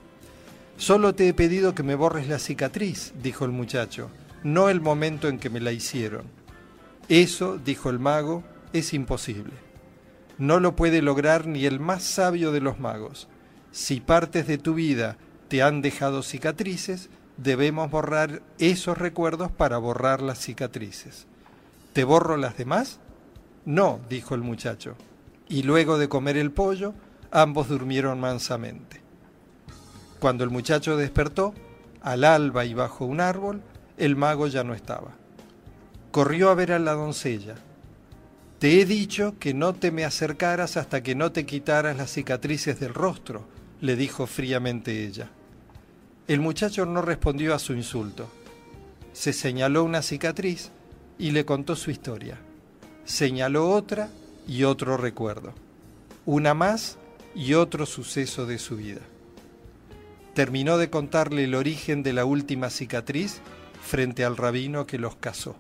Solo 0.78 1.14
te 1.14 1.28
he 1.28 1.34
pedido 1.34 1.76
que 1.76 1.84
me 1.84 1.96
borres 1.96 2.28
la 2.28 2.40
cicatriz, 2.40 3.14
dijo 3.22 3.46
el 3.46 3.52
muchacho, 3.52 4.10
no 4.44 4.70
el 4.70 4.82
momento 4.82 5.28
en 5.28 5.38
que 5.38 5.52
me 5.52 5.60
la 5.62 5.72
hicieron. 5.72 6.26
Eso, 7.10 7.58
dijo 7.58 7.90
el 7.90 8.00
mago, 8.00 8.44
es 8.74 8.94
imposible. 8.94 9.54
No 10.40 10.60
lo 10.60 10.76
puede 10.76 11.04
lograr 11.04 11.46
ni 11.46 11.66
el 11.66 11.80
más 11.80 12.04
sabio 12.04 12.52
de 12.52 12.62
los 12.62 12.80
magos. 12.80 13.28
Si 13.72 14.00
partes 14.00 14.48
de 14.48 14.58
tu 14.58 14.74
vida 14.74 15.18
te 15.48 15.62
han 15.62 15.84
dejado 15.84 16.24
cicatrices, 16.24 17.10
debemos 17.38 17.92
borrar 17.92 18.42
esos 18.58 18.98
recuerdos 18.98 19.52
para 19.52 19.78
borrar 19.78 20.22
las 20.22 20.40
cicatrices. 20.40 21.28
¿Te 21.94 22.04
borro 22.04 22.38
las 22.38 22.58
demás? 22.58 23.00
No, 23.66 24.00
dijo 24.10 24.34
el 24.34 24.42
muchacho, 24.42 24.96
y 25.48 25.62
luego 25.62 26.00
de 26.00 26.10
comer 26.10 26.38
el 26.38 26.52
pollo, 26.52 26.96
ambos 27.30 27.70
durmieron 27.70 28.20
mansamente. 28.20 29.02
Cuando 30.20 30.44
el 30.44 30.50
muchacho 30.50 30.98
despertó, 30.98 31.54
al 32.02 32.24
alba 32.24 32.66
y 32.66 32.74
bajo 32.74 33.06
un 33.06 33.22
árbol, 33.22 33.62
el 33.98 34.16
mago 34.16 34.48
ya 34.48 34.64
no 34.64 34.74
estaba. 34.74 35.12
Corrió 36.12 36.50
a 36.50 36.56
ver 36.56 36.72
a 36.72 36.80
la 36.80 36.94
doncella. 36.94 37.56
Te 38.58 38.82
he 38.82 38.86
dicho 38.86 39.36
que 39.40 39.54
no 39.54 39.74
te 39.74 39.92
me 39.92 40.04
acercaras 40.04 40.78
hasta 40.78 41.04
que 41.04 41.14
no 41.14 41.32
te 41.32 41.46
quitaras 41.46 41.96
las 41.96 42.12
cicatrices 42.12 42.80
del 42.80 42.94
rostro, 42.96 43.46
le 43.82 43.96
dijo 43.96 44.26
fríamente 44.26 45.06
ella. 45.06 45.30
El 46.28 46.40
muchacho 46.40 46.88
no 46.88 47.04
respondió 47.04 47.54
a 47.54 47.60
su 47.60 47.74
insulto. 47.74 48.28
Se 49.12 49.32
señaló 49.32 49.84
una 49.84 50.02
cicatriz 50.02 50.72
y 51.18 51.32
le 51.32 51.46
contó 51.46 51.76
su 51.76 51.92
historia. 51.92 52.38
Señaló 53.06 53.70
otra 53.70 54.10
y 54.48 54.64
otro 54.64 54.98
recuerdo. 54.98 55.54
Una 56.26 56.54
más 56.54 56.98
y 57.36 57.54
otro 57.54 57.86
suceso 57.86 58.46
de 58.46 58.58
su 58.58 58.78
vida. 58.78 59.02
Terminó 60.34 60.78
de 60.78 60.90
contarle 60.90 61.44
el 61.44 61.56
origen 61.56 62.04
de 62.04 62.14
la 62.14 62.26
última 62.26 62.70
cicatriz 62.70 63.42
frente 63.82 64.26
al 64.26 64.38
rabino 64.38 64.86
que 64.86 64.98
los 64.98 65.16
casó. 65.16 65.56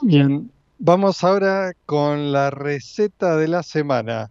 Bien, 0.00 0.50
vamos 0.78 1.24
ahora 1.24 1.72
con 1.86 2.32
la 2.32 2.50
receta 2.50 3.36
de 3.36 3.48
la 3.48 3.62
semana. 3.62 4.30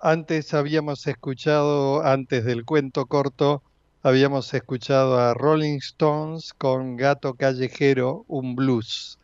Antes 0.00 0.54
habíamos 0.54 1.06
escuchado, 1.06 2.04
antes 2.04 2.44
del 2.44 2.64
cuento 2.64 3.06
corto, 3.06 3.62
habíamos 4.02 4.52
escuchado 4.54 5.18
a 5.18 5.34
Rolling 5.34 5.78
Stones 5.78 6.52
con 6.54 6.96
Gato 6.96 7.34
Callejero, 7.34 8.24
un 8.28 8.54
blues. 8.54 9.18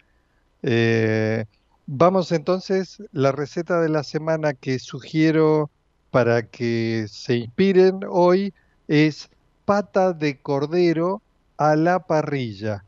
Eh, 0.62 1.44
vamos 1.86 2.32
entonces, 2.32 3.02
la 3.12 3.32
receta 3.32 3.80
de 3.80 3.88
la 3.88 4.02
semana 4.02 4.54
que 4.54 4.78
sugiero 4.78 5.70
para 6.10 6.42
que 6.42 7.06
se 7.08 7.36
inspiren 7.36 8.00
hoy 8.08 8.52
es 8.88 9.30
pata 9.64 10.12
de 10.12 10.40
cordero 10.40 11.22
a 11.56 11.76
la 11.76 12.00
parrilla. 12.00 12.84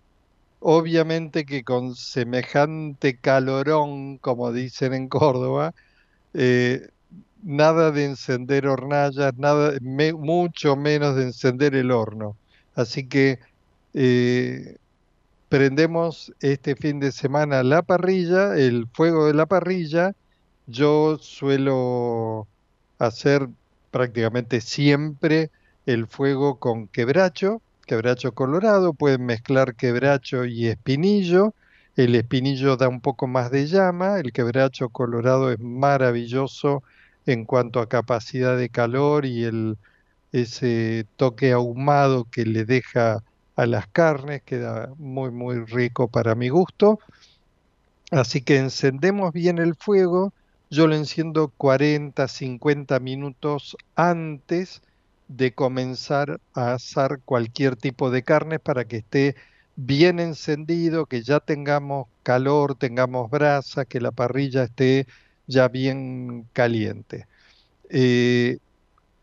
Obviamente 0.60 1.44
que 1.44 1.62
con 1.64 1.94
semejante 1.94 3.18
calorón, 3.18 4.18
como 4.18 4.52
dicen 4.52 4.94
en 4.94 5.08
Córdoba, 5.08 5.74
eh, 6.34 6.88
nada 7.42 7.90
de 7.90 8.04
encender 8.04 8.66
hornallas, 8.66 9.36
nada, 9.36 9.72
mucho 9.80 10.76
menos 10.76 11.16
de 11.16 11.24
encender 11.24 11.74
el 11.74 11.90
horno. 11.90 12.36
Así 12.74 13.06
que 13.08 13.38
eh, 13.94 14.76
prendemos 15.48 16.32
este 16.40 16.76
fin 16.76 17.00
de 17.00 17.12
semana 17.12 17.62
la 17.62 17.82
parrilla, 17.82 18.56
el 18.56 18.86
fuego 18.92 19.26
de 19.26 19.34
la 19.34 19.46
parrilla. 19.46 20.14
Yo 20.66 21.18
suelo 21.20 22.46
hacer 22.98 23.48
prácticamente 23.90 24.60
siempre 24.60 25.50
el 25.86 26.06
fuego 26.06 26.58
con 26.58 26.88
quebracho, 26.88 27.62
quebracho 27.86 28.32
colorado, 28.32 28.92
pueden 28.92 29.24
mezclar 29.24 29.74
quebracho 29.76 30.44
y 30.44 30.66
espinillo. 30.66 31.54
El 31.96 32.14
espinillo 32.14 32.76
da 32.76 32.88
un 32.88 33.00
poco 33.00 33.26
más 33.26 33.50
de 33.50 33.66
llama, 33.66 34.18
el 34.18 34.32
quebracho 34.32 34.90
colorado 34.90 35.50
es 35.50 35.60
maravilloso 35.60 36.82
en 37.26 37.44
cuanto 37.44 37.80
a 37.80 37.88
capacidad 37.88 38.56
de 38.56 38.68
calor 38.70 39.26
y 39.26 39.44
el, 39.44 39.78
ese 40.32 41.06
toque 41.16 41.52
ahumado 41.52 42.26
que 42.30 42.44
le 42.46 42.64
deja 42.64 43.22
a 43.56 43.66
las 43.66 43.86
carnes, 43.88 44.42
queda 44.42 44.92
muy 44.98 45.30
muy 45.30 45.64
rico 45.64 46.08
para 46.08 46.34
mi 46.34 46.48
gusto. 46.48 46.98
Así 48.10 48.40
que 48.42 48.58
encendemos 48.58 49.32
bien 49.32 49.58
el 49.58 49.74
fuego, 49.74 50.32
yo 50.70 50.86
lo 50.86 50.94
enciendo 50.94 51.52
40, 51.56 52.28
50 52.28 53.00
minutos 53.00 53.76
antes 53.94 54.82
de 55.28 55.54
comenzar 55.54 56.40
a 56.54 56.74
asar 56.74 57.20
cualquier 57.24 57.76
tipo 57.76 58.10
de 58.10 58.22
carne 58.22 58.58
para 58.60 58.84
que 58.86 58.98
esté 58.98 59.36
bien 59.76 60.20
encendido, 60.20 61.06
que 61.06 61.22
ya 61.22 61.40
tengamos 61.40 62.08
calor, 62.22 62.76
tengamos 62.76 63.30
brasa, 63.30 63.84
que 63.84 64.00
la 64.00 64.12
parrilla 64.12 64.64
esté 64.64 65.06
ya 65.46 65.68
bien 65.68 66.46
caliente. 66.52 67.26
Eh, 67.90 68.58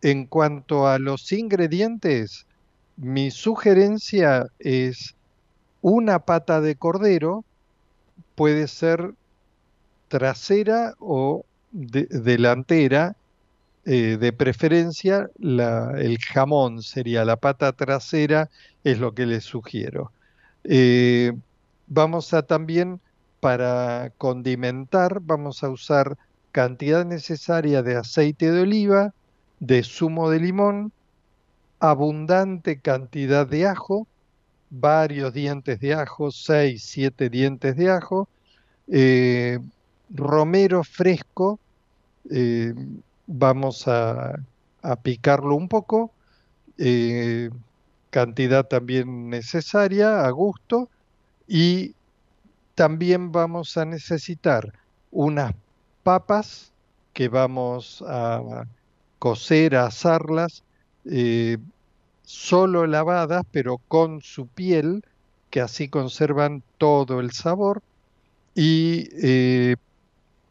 en 0.01 0.26
cuanto 0.26 0.88
a 0.88 0.99
los 0.99 1.32
ingredientes, 1.32 2.45
mi 2.97 3.32
sugerencia 3.32 4.47
es 4.59 5.15
una 5.82 6.19
pata 6.19 6.61
de 6.61 6.76
cordero, 6.76 7.43
puede 8.36 8.67
ser 8.67 9.13
trasera 10.07 10.93
o 10.99 11.45
delantera, 11.71 13.15
eh, 13.86 14.17
de 14.17 14.32
preferencia 14.32 15.30
el 15.41 16.17
jamón 16.19 16.82
sería 16.84 17.26
la 17.26 17.36
pata 17.36 17.74
trasera, 17.74 18.49
es 18.84 18.99
lo 18.99 19.13
que 19.13 19.26
les 19.26 19.43
sugiero. 19.43 20.11
Eh, 20.63 21.34
vamos 21.88 22.34
a 22.34 22.43
también, 22.43 23.01
para 23.44 24.14
condimentar, 24.18 25.20
vamos 25.20 25.66
a 25.66 25.70
usar 25.70 26.18
cantidad 26.54 27.04
necesaria 27.04 27.84
de 27.84 27.98
aceite 27.98 28.50
de 28.50 28.62
oliva, 28.62 29.14
de 29.60 29.84
zumo 29.84 30.30
de 30.30 30.39
limón, 30.39 30.94
abundante 31.82 32.80
cantidad 32.80 33.46
de 33.46 33.68
ajo, 33.68 34.08
varios 34.70 35.34
dientes 35.34 35.82
de 35.82 35.94
ajo, 35.94 36.32
6, 36.32 36.82
7 36.82 37.30
dientes 37.30 37.76
de 37.76 37.91
ajo, 37.91 38.30
eh, 38.88 39.60
romero 40.10 40.86
fresco, 40.86 41.60
vamos 43.28 43.89
a, 43.89 44.39
picarlo 45.02 45.56
un 45.56 45.68
poco, 45.68 46.14
eh, 46.78 47.50
cantidad 48.10 48.66
también 48.66 49.30
necesaria 49.30 50.24
a 50.24 50.30
gusto 50.30 50.88
y 51.46 51.94
también 52.76 53.32
vamos 53.32 53.78
a 53.78 53.86
necesitar 53.86 54.74
unas 55.11 55.53
papas 56.03 56.71
que 57.13 57.30
vamos 57.30 58.03
a 58.07 58.65
cocer, 59.19 59.76
a 59.76 59.86
asarlas, 59.86 60.63
eh, 61.05 61.57
solo 62.24 62.88
lavadas, 62.88 63.43
pero 63.51 63.78
con 63.88 64.21
su 64.21 64.47
piel, 64.47 65.03
que 65.49 65.61
así 65.61 65.88
conservan 65.88 66.63
todo 66.78 67.19
el 67.19 67.32
sabor. 67.32 67.82
Y 68.55 69.09
eh, 69.21 69.76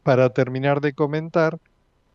para 0.02 0.30
terminar 0.30 0.80
de 0.80 0.92
comentar, 0.92 1.58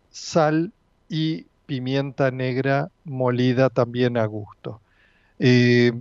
sal 0.09 0.71
y 1.09 1.45
pimienta 1.65 2.31
negra 2.31 2.89
molida 3.03 3.69
también 3.69 4.17
a 4.17 4.25
gusto. 4.25 4.79
Eh, 5.39 5.91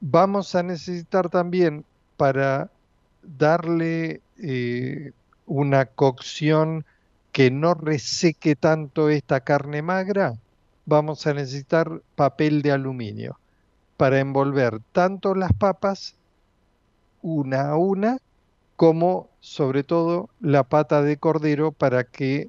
vamos 0.00 0.54
a 0.54 0.62
necesitar 0.62 1.28
también 1.28 1.84
para 2.16 2.70
darle 3.36 4.20
eh, 4.38 5.12
una 5.46 5.86
cocción 5.86 6.84
que 7.32 7.50
no 7.50 7.74
reseque 7.74 8.56
tanto 8.56 9.10
esta 9.10 9.40
carne 9.40 9.82
magra, 9.82 10.38
vamos 10.86 11.26
a 11.26 11.34
necesitar 11.34 12.00
papel 12.14 12.62
de 12.62 12.72
aluminio 12.72 13.38
para 13.96 14.20
envolver 14.20 14.80
tanto 14.92 15.34
las 15.34 15.52
papas 15.52 16.14
una 17.20 17.70
a 17.70 17.76
una 17.76 18.18
como 18.76 19.28
sobre 19.40 19.82
todo 19.82 20.30
la 20.40 20.62
pata 20.62 21.02
de 21.02 21.16
cordero 21.16 21.72
para 21.72 22.04
que 22.04 22.48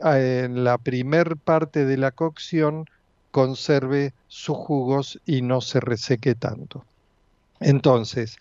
en 0.00 0.64
la 0.64 0.78
primer 0.78 1.36
parte 1.36 1.84
de 1.84 1.96
la 1.96 2.10
cocción 2.10 2.86
conserve 3.30 4.12
sus 4.28 4.56
jugos 4.56 5.20
y 5.26 5.42
no 5.42 5.60
se 5.60 5.78
reseque 5.80 6.34
tanto. 6.34 6.84
Entonces, 7.60 8.38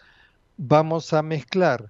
vamos 0.60 1.14
a 1.14 1.24
mezclar 1.24 1.90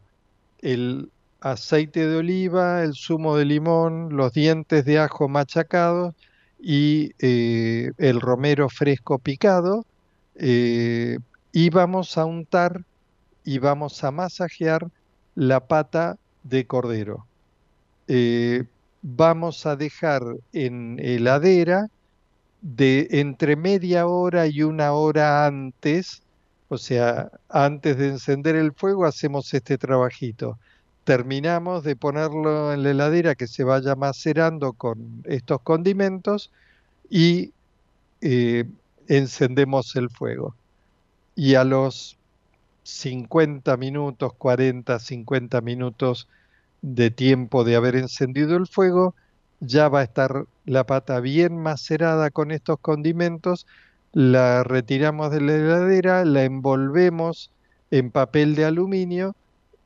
el 0.61 1.09
aceite 1.41 2.07
de 2.07 2.17
oliva, 2.17 2.83
el 2.83 2.93
zumo 2.93 3.35
de 3.35 3.45
limón, 3.45 4.15
los 4.15 4.31
dientes 4.31 4.85
de 4.85 4.99
ajo 4.99 5.27
machacados 5.27 6.13
y 6.59 7.13
eh, 7.19 7.91
el 7.97 8.21
romero 8.21 8.69
fresco 8.69 9.17
picado 9.17 9.85
eh, 10.35 11.17
y 11.51 11.69
vamos 11.71 12.17
a 12.17 12.25
untar 12.25 12.83
y 13.43 13.57
vamos 13.57 14.03
a 14.03 14.11
masajear 14.11 14.87
la 15.33 15.61
pata 15.61 16.17
de 16.43 16.67
cordero. 16.67 17.25
Eh, 18.07 18.65
vamos 19.01 19.65
a 19.65 19.75
dejar 19.75 20.21
en 20.53 20.99
heladera 20.99 21.87
de 22.61 23.07
entre 23.11 23.55
media 23.55 24.05
hora 24.05 24.45
y 24.45 24.61
una 24.61 24.91
hora 24.91 25.47
antes, 25.47 26.21
o 26.69 26.77
sea, 26.77 27.31
antes 27.49 27.97
de 27.97 28.09
encender 28.09 28.55
el 28.55 28.73
fuego 28.73 29.05
hacemos 29.05 29.53
este 29.53 29.77
trabajito. 29.77 30.59
Terminamos 31.03 31.83
de 31.83 31.95
ponerlo 31.95 32.71
en 32.71 32.83
la 32.83 32.91
heladera 32.91 33.33
que 33.35 33.47
se 33.47 33.63
vaya 33.63 33.95
macerando 33.95 34.73
con 34.73 35.23
estos 35.25 35.61
condimentos 35.61 36.51
y 37.09 37.53
eh, 38.21 38.65
encendemos 39.07 39.95
el 39.95 40.11
fuego. 40.11 40.55
Y 41.35 41.55
a 41.55 41.63
los 41.63 42.17
50 42.83 43.75
minutos, 43.77 44.33
40, 44.33 44.99
50 44.99 45.61
minutos 45.61 46.27
de 46.83 47.09
tiempo 47.09 47.63
de 47.63 47.75
haber 47.75 47.95
encendido 47.95 48.55
el 48.55 48.67
fuego, 48.67 49.15
ya 49.59 49.89
va 49.89 50.01
a 50.01 50.03
estar 50.03 50.45
la 50.65 50.85
pata 50.85 51.19
bien 51.19 51.57
macerada 51.57 52.29
con 52.29 52.51
estos 52.51 52.79
condimentos, 52.79 53.65
la 54.13 54.63
retiramos 54.63 55.31
de 55.31 55.41
la 55.41 55.55
heladera, 55.55 56.25
la 56.25 56.43
envolvemos 56.43 57.51
en 57.91 58.11
papel 58.11 58.55
de 58.55 58.65
aluminio 58.65 59.35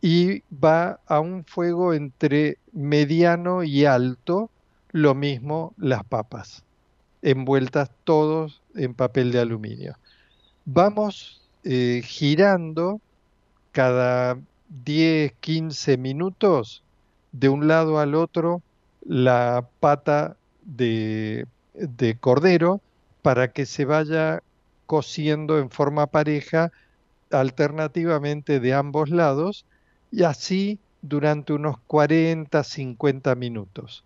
y 0.01 0.43
va 0.51 0.99
a 1.07 1.19
un 1.19 1.45
fuego 1.45 1.93
entre 1.93 2.57
mediano 2.71 3.63
y 3.63 3.85
alto, 3.85 4.49
lo 4.91 5.15
mismo 5.15 5.73
las 5.77 6.03
papas, 6.03 6.63
envueltas 7.21 7.91
todos 8.03 8.61
en 8.75 8.93
papel 8.93 9.31
de 9.31 9.39
aluminio. 9.39 9.97
Vamos 10.65 11.41
eh, 11.63 12.01
girando 12.03 12.99
cada 13.71 14.37
10, 14.83 15.33
15 15.39 15.97
minutos 15.97 16.83
de 17.31 17.49
un 17.49 17.67
lado 17.67 17.99
al 17.99 18.15
otro 18.15 18.61
la 19.05 19.67
pata 19.79 20.37
de, 20.63 21.45
de 21.73 22.15
cordero 22.17 22.81
para 23.23 23.51
que 23.51 23.65
se 23.65 23.85
vaya 23.85 24.43
cociendo 24.85 25.57
en 25.57 25.71
forma 25.71 26.05
pareja 26.05 26.71
alternativamente 27.31 28.59
de 28.59 28.73
ambos 28.75 29.09
lados 29.09 29.65
y 30.11 30.23
así 30.23 30.77
durante 31.01 31.53
unos 31.53 31.77
40, 31.87 32.63
50 32.63 33.33
minutos. 33.35 34.03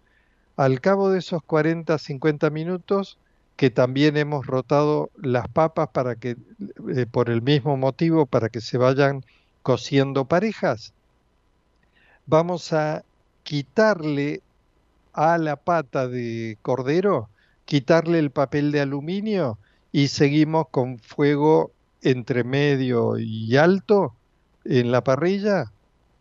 Al 0.56 0.80
cabo 0.80 1.10
de 1.10 1.20
esos 1.20 1.44
40, 1.44 1.98
50 1.98 2.50
minutos, 2.52 3.18
que 3.58 3.70
también 3.70 4.18
hemos 4.18 4.46
rotado 4.46 5.10
las 5.16 5.48
papas 5.48 5.90
para 5.90 6.16
que, 6.16 6.38
eh, 6.96 7.06
por 7.10 7.30
el 7.30 7.42
mismo 7.42 7.76
motivo, 7.76 8.28
para 8.28 8.50
que 8.50 8.62
se 8.62 8.78
vayan 8.78 9.26
cociendo 9.62 10.26
parejas, 10.26 10.94
vamos 12.28 12.72
a 12.72 13.04
quitarle 13.44 14.42
a 15.14 15.38
la 15.40 15.56
pata 15.56 16.08
de 16.08 16.58
cordero, 16.62 17.30
quitarle 17.68 18.18
el 18.18 18.32
papel 18.32 18.72
de 18.72 18.80
aluminio 18.80 19.60
y 19.92 20.08
seguimos 20.08 20.70
con 20.72 21.00
fuego 21.00 21.72
entre 22.02 22.46
medio 22.46 23.20
y 23.20 23.58
alto 23.58 24.16
en 24.64 24.90
la 24.92 25.04
parrilla 25.04 25.72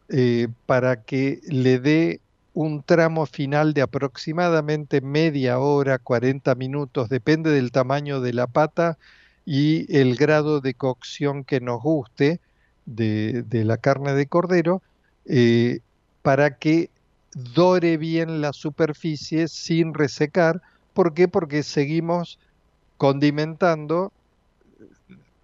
eh, 0.09 0.49
para 0.67 1.05
que 1.05 1.41
le 1.49 1.79
dé 1.79 2.21
un 2.53 2.83
tramo 2.83 3.27
final 3.27 3.75
de 3.75 3.83
aproximadamente 3.83 5.01
media 5.01 5.61
hora, 5.61 5.99
40 5.99 6.55
minutos, 6.57 7.09
depende 7.09 7.51
del 7.51 7.71
tamaño 7.71 8.21
de 8.21 8.33
la 8.33 8.49
pata 8.49 8.99
y 9.45 9.87
el 9.97 10.17
grado 10.17 10.61
de 10.61 10.75
cocción 10.75 11.45
que 11.45 11.61
nos 11.61 11.81
guste 11.81 12.41
de, 12.87 13.45
la 13.65 13.77
carne 13.77 14.15
de 14.15 14.27
cordero, 14.27 14.83
eh, 15.27 15.79
para 16.23 16.57
que 16.57 16.91
dore 17.55 17.99
bien 17.99 18.41
la 18.41 18.53
superficie 18.53 19.47
sin 19.47 19.95
resecar. 19.95 20.61
¿Por 20.97 21.13
qué? 21.13 21.29
Porque 21.29 21.63
seguimos 21.63 22.39
condimentando. 22.97 24.15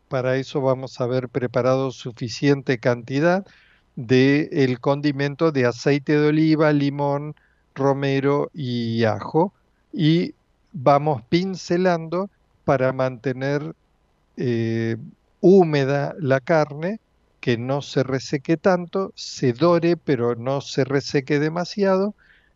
Para 0.08 0.36
eso 0.36 0.62
vamos 0.62 0.98
a 0.98 1.04
haber 1.04 1.28
preparado 1.28 1.90
suficiente 1.90 2.78
cantidad 2.78 3.46
del 3.94 4.48
el 4.50 4.80
condimento 4.80 5.52
de 5.52 5.66
aceite 5.66 6.18
de 6.18 6.28
oliva, 6.28 6.72
limón, 6.72 7.34
romero 7.74 8.50
y 8.54 9.04
ajo. 9.04 9.52
Y 9.92 10.32
vamos 10.72 11.20
pincelando 11.28 12.30
para 12.64 12.94
mantener 12.94 13.74
eh, 14.38 14.96
húmeda 15.40 16.14
la 16.18 16.40
carne 16.40 16.98
que 17.40 17.58
no 17.58 17.82
se 17.82 18.02
reseque 18.04 18.56
tanto, 18.56 19.12
se 19.16 19.52
dore 19.52 19.98
pero 19.98 20.34
no 20.34 20.62
se 20.62 20.84
reseque 20.84 21.38
demasiado 21.38 22.14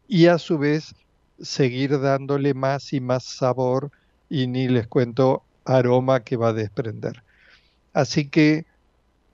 y 0.08 0.28
a 0.28 0.38
su 0.38 0.56
vez 0.56 0.94
seguir 1.40 2.00
dándole 2.00 2.54
más 2.54 2.92
y 2.92 3.00
más 3.00 3.24
sabor 3.24 3.90
y 4.28 4.46
ni 4.46 4.68
les 4.68 4.86
cuento 4.86 5.42
aroma 5.64 6.20
que 6.20 6.36
va 6.36 6.48
a 6.48 6.52
desprender. 6.52 7.22
Así 7.92 8.28
que 8.28 8.66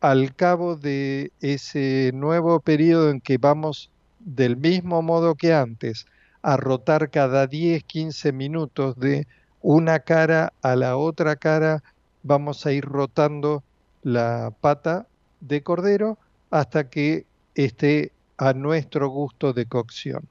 al 0.00 0.34
cabo 0.34 0.76
de 0.76 1.32
ese 1.40 2.10
nuevo 2.14 2.60
periodo 2.60 3.10
en 3.10 3.20
que 3.20 3.38
vamos 3.38 3.90
del 4.18 4.56
mismo 4.56 5.02
modo 5.02 5.34
que 5.34 5.52
antes 5.54 6.06
a 6.42 6.56
rotar 6.56 7.10
cada 7.10 7.46
10, 7.46 7.84
15 7.84 8.32
minutos 8.32 8.96
de 8.96 9.26
una 9.60 10.00
cara 10.00 10.52
a 10.60 10.74
la 10.76 10.96
otra 10.96 11.36
cara, 11.36 11.82
vamos 12.22 12.66
a 12.66 12.72
ir 12.72 12.84
rotando 12.84 13.62
la 14.02 14.52
pata 14.60 15.06
de 15.40 15.62
cordero 15.62 16.18
hasta 16.50 16.90
que 16.90 17.26
esté 17.54 18.12
a 18.36 18.52
nuestro 18.54 19.08
gusto 19.08 19.52
de 19.52 19.66
cocción. 19.66 20.28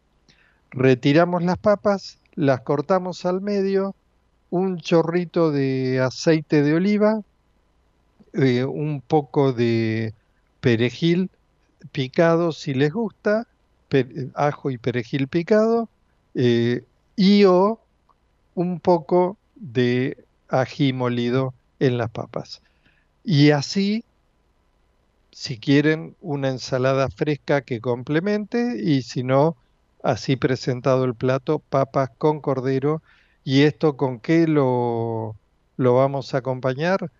Retiramos 0.71 1.43
las 1.43 1.57
papas, 1.57 2.19
las 2.35 2.61
cortamos 2.61 3.25
al 3.25 3.41
medio, 3.41 3.95
un 4.49 4.79
chorrito 4.79 5.51
de 5.51 5.99
aceite 5.99 6.61
de 6.61 6.73
oliva, 6.73 7.21
eh, 8.33 8.63
un 8.63 9.01
poco 9.01 9.51
de 9.51 10.13
perejil 10.61 11.29
picado 11.91 12.51
si 12.51 12.73
les 12.73 12.93
gusta, 12.93 13.47
ajo 14.33 14.71
y 14.71 14.77
perejil 14.77 15.27
picado, 15.27 15.89
eh, 16.35 16.85
y 17.15 17.43
o 17.43 17.79
un 18.55 18.79
poco 18.79 19.37
de 19.55 20.23
ají 20.47 20.93
molido 20.93 21.53
en 21.79 21.97
las 21.97 22.09
papas. 22.09 22.61
Y 23.23 23.51
así 23.51 24.05
si 25.31 25.57
quieren 25.57 26.15
una 26.21 26.49
ensalada 26.49 27.09
fresca 27.09 27.61
que 27.61 27.79
complemente 27.79 28.77
y 28.81 29.01
si 29.01 29.23
no, 29.23 29.55
así 30.03 30.35
presentado 30.35 31.05
el 31.05 31.15
plato, 31.15 31.59
papas 31.59 32.09
con 32.17 32.39
cordero. 32.41 33.01
¿Y 33.43 33.63
esto 33.63 33.97
con 33.97 34.19
qué 34.19 34.47
lo, 34.47 35.35
lo 35.77 35.95
vamos 35.95 36.33
a 36.33 36.39
acompañar? 36.39 37.11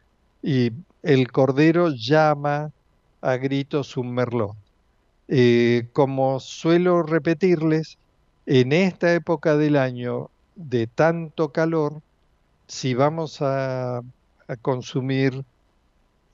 Y 0.44 0.72
el 1.04 1.32
cordero 1.32 1.90
llama 1.90 2.72
a 3.22 3.38
gritos 3.38 3.98
un 3.98 4.14
merlot. 4.14 4.56
Eh, 5.28 5.88
como 5.94 6.40
suelo 6.40 7.04
repetirles, 7.04 7.98
en 8.46 8.74
esta 8.74 9.14
época 9.14 9.56
del 9.56 9.78
año 9.78 10.30
de 10.56 10.88
tanto 10.88 11.52
calor, 11.52 12.02
si 12.68 12.94
vamos 12.94 13.42
a, 13.42 14.00
a 14.00 14.56
consumir 14.62 15.46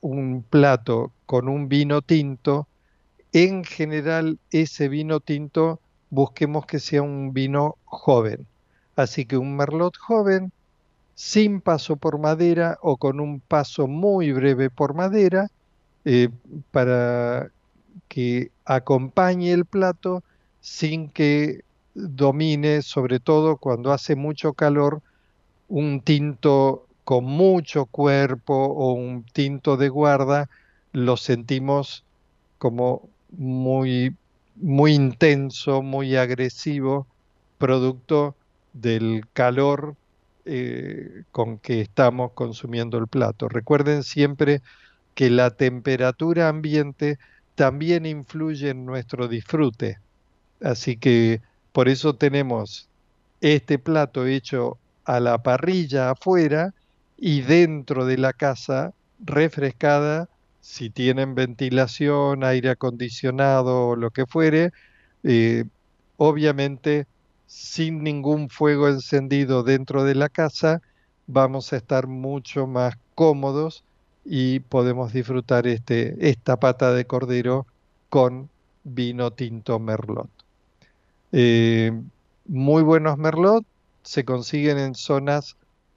un 0.00 0.42
plato 0.42 1.12
con 1.26 1.48
un 1.48 1.68
vino 1.68 2.02
tinto, 2.02 2.66
en 3.32 3.64
general 3.64 4.38
ese 4.50 4.88
vino 4.88 5.20
tinto 5.20 5.80
busquemos 6.10 6.66
que 6.66 6.78
sea 6.78 7.02
un 7.02 7.32
vino 7.32 7.76
joven. 7.84 8.46
Así 8.96 9.26
que 9.26 9.36
un 9.36 9.56
merlot 9.56 9.96
joven, 9.96 10.52
sin 11.14 11.60
paso 11.60 11.96
por 11.96 12.18
madera 12.18 12.78
o 12.82 12.96
con 12.96 13.20
un 13.20 13.40
paso 13.40 13.86
muy 13.86 14.32
breve 14.32 14.70
por 14.70 14.94
madera, 14.94 15.48
eh, 16.04 16.28
para 16.70 17.50
que 18.08 18.50
acompañe 18.64 19.52
el 19.52 19.64
plato 19.64 20.22
sin 20.60 21.08
que 21.10 21.64
domine, 21.94 22.82
sobre 22.82 23.20
todo 23.20 23.56
cuando 23.56 23.92
hace 23.92 24.16
mucho 24.16 24.52
calor, 24.52 25.02
un 25.68 26.00
tinto 26.00 26.86
con 27.04 27.24
mucho 27.24 27.86
cuerpo 27.86 28.54
o 28.54 28.92
un 28.92 29.24
tinto 29.24 29.76
de 29.76 29.88
guarda, 29.88 30.48
lo 30.92 31.16
sentimos 31.16 32.04
como 32.58 33.08
muy, 33.30 34.14
muy 34.60 34.94
intenso, 34.94 35.82
muy 35.82 36.16
agresivo, 36.16 37.06
producto 37.58 38.36
del 38.72 39.24
calor 39.32 39.96
eh, 40.44 41.24
con 41.30 41.58
que 41.58 41.80
estamos 41.80 42.32
consumiendo 42.32 42.98
el 42.98 43.08
plato. 43.08 43.48
Recuerden 43.48 44.02
siempre 44.02 44.62
que 45.14 45.30
la 45.30 45.50
temperatura 45.50 46.48
ambiente 46.48 47.18
también 47.54 48.06
influye 48.06 48.70
en 48.70 48.86
nuestro 48.86 49.28
disfrute. 49.28 49.98
Así 50.60 50.96
que 50.96 51.42
por 51.72 51.88
eso 51.88 52.14
tenemos 52.16 52.88
este 53.40 53.78
plato 53.78 54.26
hecho 54.26 54.78
a 55.04 55.20
la 55.20 55.42
parrilla 55.42 56.10
afuera 56.10 56.74
y 57.16 57.42
dentro 57.42 58.06
de 58.06 58.18
la 58.18 58.32
casa 58.32 58.92
refrescada, 59.18 60.28
si 60.60 60.90
tienen 60.90 61.34
ventilación, 61.34 62.44
aire 62.44 62.70
acondicionado 62.70 63.88
o 63.88 63.96
lo 63.96 64.10
que 64.10 64.26
fuere, 64.26 64.72
eh, 65.22 65.64
obviamente 66.16 67.06
sin 67.46 68.02
ningún 68.02 68.50
fuego 68.50 68.88
encendido 68.88 69.62
dentro 69.62 70.04
de 70.04 70.14
la 70.14 70.28
casa, 70.28 70.82
vamos 71.26 71.72
a 71.72 71.76
estar 71.76 72.06
mucho 72.06 72.66
más 72.66 72.94
cómodos 73.14 73.84
y 74.24 74.60
podemos 74.60 75.12
disfrutar 75.12 75.66
este, 75.66 76.28
esta 76.28 76.58
pata 76.58 76.92
de 76.92 77.06
cordero 77.06 77.66
con 78.10 78.50
vino 78.84 79.30
tinto 79.32 79.78
merlot. 79.78 80.28
Eh, 81.32 81.92
muy 82.46 82.82
buenos 82.82 83.18
merlot 83.18 83.64
se 84.02 84.24
consiguen 84.24 84.78
en 84.78 84.94
zonas 84.94 85.56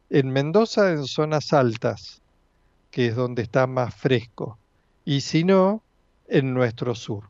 en 0.10 0.30
Mendoza, 0.30 0.92
en 0.92 1.06
zonas 1.06 1.54
altas, 1.54 2.21
que 2.92 3.08
es 3.08 3.16
donde 3.16 3.42
está 3.42 3.66
más 3.68 3.96
fresco. 3.96 4.58
Y 5.06 5.22
si 5.22 5.44
no, 5.44 5.82
en 6.28 6.54
nuestro 6.54 6.94
sur. 6.94 7.30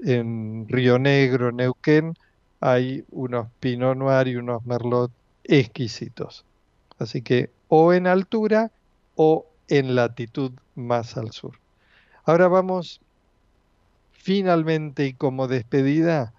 En 0.00 0.66
Río 0.68 0.98
Negro, 0.98 1.52
Neuquén, 1.52 2.14
hay 2.60 3.04
unos 3.10 3.48
Pinot 3.60 3.96
Noir 3.96 4.28
y 4.28 4.36
unos 4.36 4.64
Merlot 4.66 5.12
exquisitos. 5.44 6.44
Así 6.98 7.22
que 7.22 7.50
o 7.68 7.92
en 7.92 8.06
altura 8.06 8.72
o 9.14 9.46
en 9.68 9.94
latitud 9.94 10.52
más 10.74 11.16
al 11.16 11.32
sur. 11.32 11.58
Ahora 12.24 12.48
vamos 12.48 13.00
finalmente 14.12 15.06
y 15.06 15.12
como 15.12 15.48
despedida, 15.48 16.32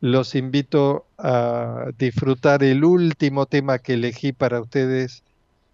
los 0.00 0.34
invito 0.34 1.06
a 1.18 1.86
disfrutar 1.98 2.62
el 2.62 2.84
último 2.84 3.46
tema 3.46 3.78
que 3.78 3.94
elegí 3.94 4.32
para 4.32 4.60
ustedes 4.60 5.22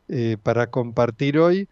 eh, 0.08 0.36
para 0.42 0.68
compartir 0.68 1.38
hoy 1.38 1.68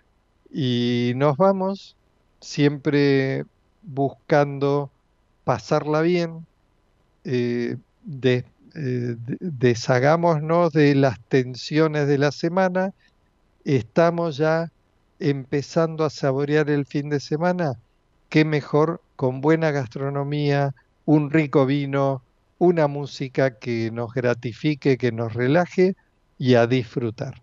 y 0.51 1.13
nos 1.17 1.37
vamos 1.37 1.97
siempre 2.41 3.45
buscando 3.83 4.91
pasarla 5.45 6.01
bien, 6.03 6.47
eh, 7.25 7.77
de, 8.03 8.45
eh, 8.75 9.17
deshagámonos 9.41 10.73
de 10.73 10.95
las 10.95 11.21
tensiones 11.29 12.09
de 12.09 12.19
la 12.19 12.33
semana, 12.33 12.93
estamos 13.65 14.37
ya 14.37 14.71
empezando 15.19 16.05
a 16.05 16.11
saborear 16.11 16.71
el 16.71 16.87
fin 16.87 17.09
de 17.09 17.21
semana, 17.21 17.75
qué 18.29 18.45
mejor 18.45 19.01
con 19.17 19.41
buena 19.41 19.71
gastronomía, 19.71 20.75
un 21.05 21.31
rico 21.31 21.67
vino, 21.67 22.23
una 22.59 22.87
música 22.87 23.59
que 23.59 23.91
nos 23.93 24.13
gratifique, 24.15 24.99
que 24.99 25.13
nos 25.13 25.35
relaje 25.35 25.95
y 26.39 26.55
a 26.55 26.67
disfrutar. 26.67 27.43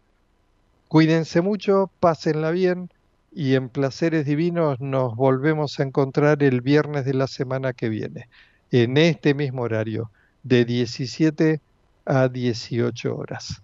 Cuídense 0.87 1.41
mucho, 1.41 1.89
pásenla 1.99 2.51
bien 2.51 2.89
y 3.35 3.55
en 3.55 3.69
Placeres 3.69 4.25
Divinos 4.25 4.79
nos 4.79 5.15
volvemos 5.15 5.79
a 5.79 5.83
encontrar 5.83 6.43
el 6.43 6.61
viernes 6.61 7.05
de 7.05 7.13
la 7.13 7.27
semana 7.27 7.73
que 7.73 7.89
viene, 7.89 8.29
en 8.71 8.97
este 8.97 9.33
mismo 9.33 9.63
horario, 9.63 10.11
de 10.43 10.65
17 10.65 11.61
a 12.05 12.27
18 12.27 13.15
horas. 13.15 13.61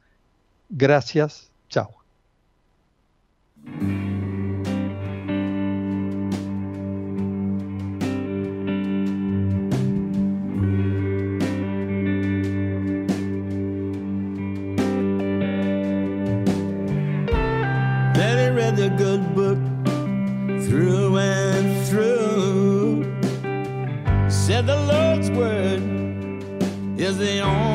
Gracias, 0.70 1.52
chao. 1.70 1.90
The 27.20 27.42
only 27.42 27.69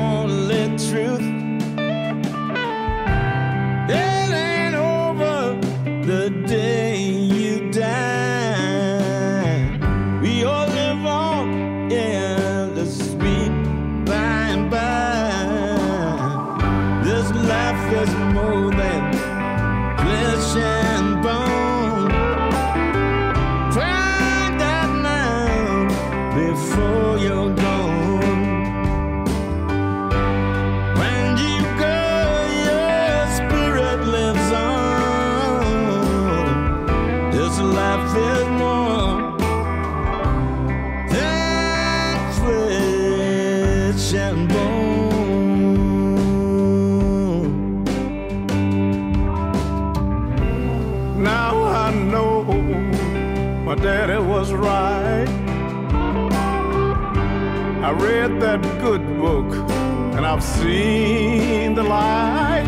seen 60.65 61.75
the 61.75 61.83
light. 61.83 62.67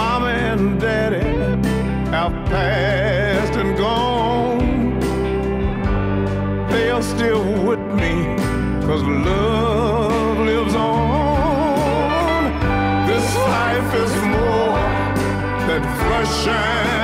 Mama 0.00 0.30
and 0.50 0.80
daddy 0.80 1.26
have 2.16 2.34
passed 2.52 3.54
and 3.62 3.76
gone. 3.76 5.00
They 6.72 6.86
are 6.90 7.02
still 7.14 7.44
with 7.68 7.84
me 8.00 8.14
cause 8.86 9.04
love 9.28 10.38
lives 10.50 10.74
on. 10.74 12.42
This 13.10 13.26
life 13.56 13.90
is 14.04 14.12
more 14.36 14.78
that 15.68 15.82
flesh 16.00 16.46
and 16.46 17.01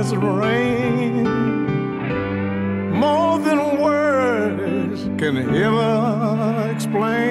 as 0.00 0.16
rain. 0.16 1.24
More 2.90 3.38
than 3.38 3.58
words 3.82 5.00
can 5.20 5.36
ever 5.54 6.70
explain. 6.74 7.29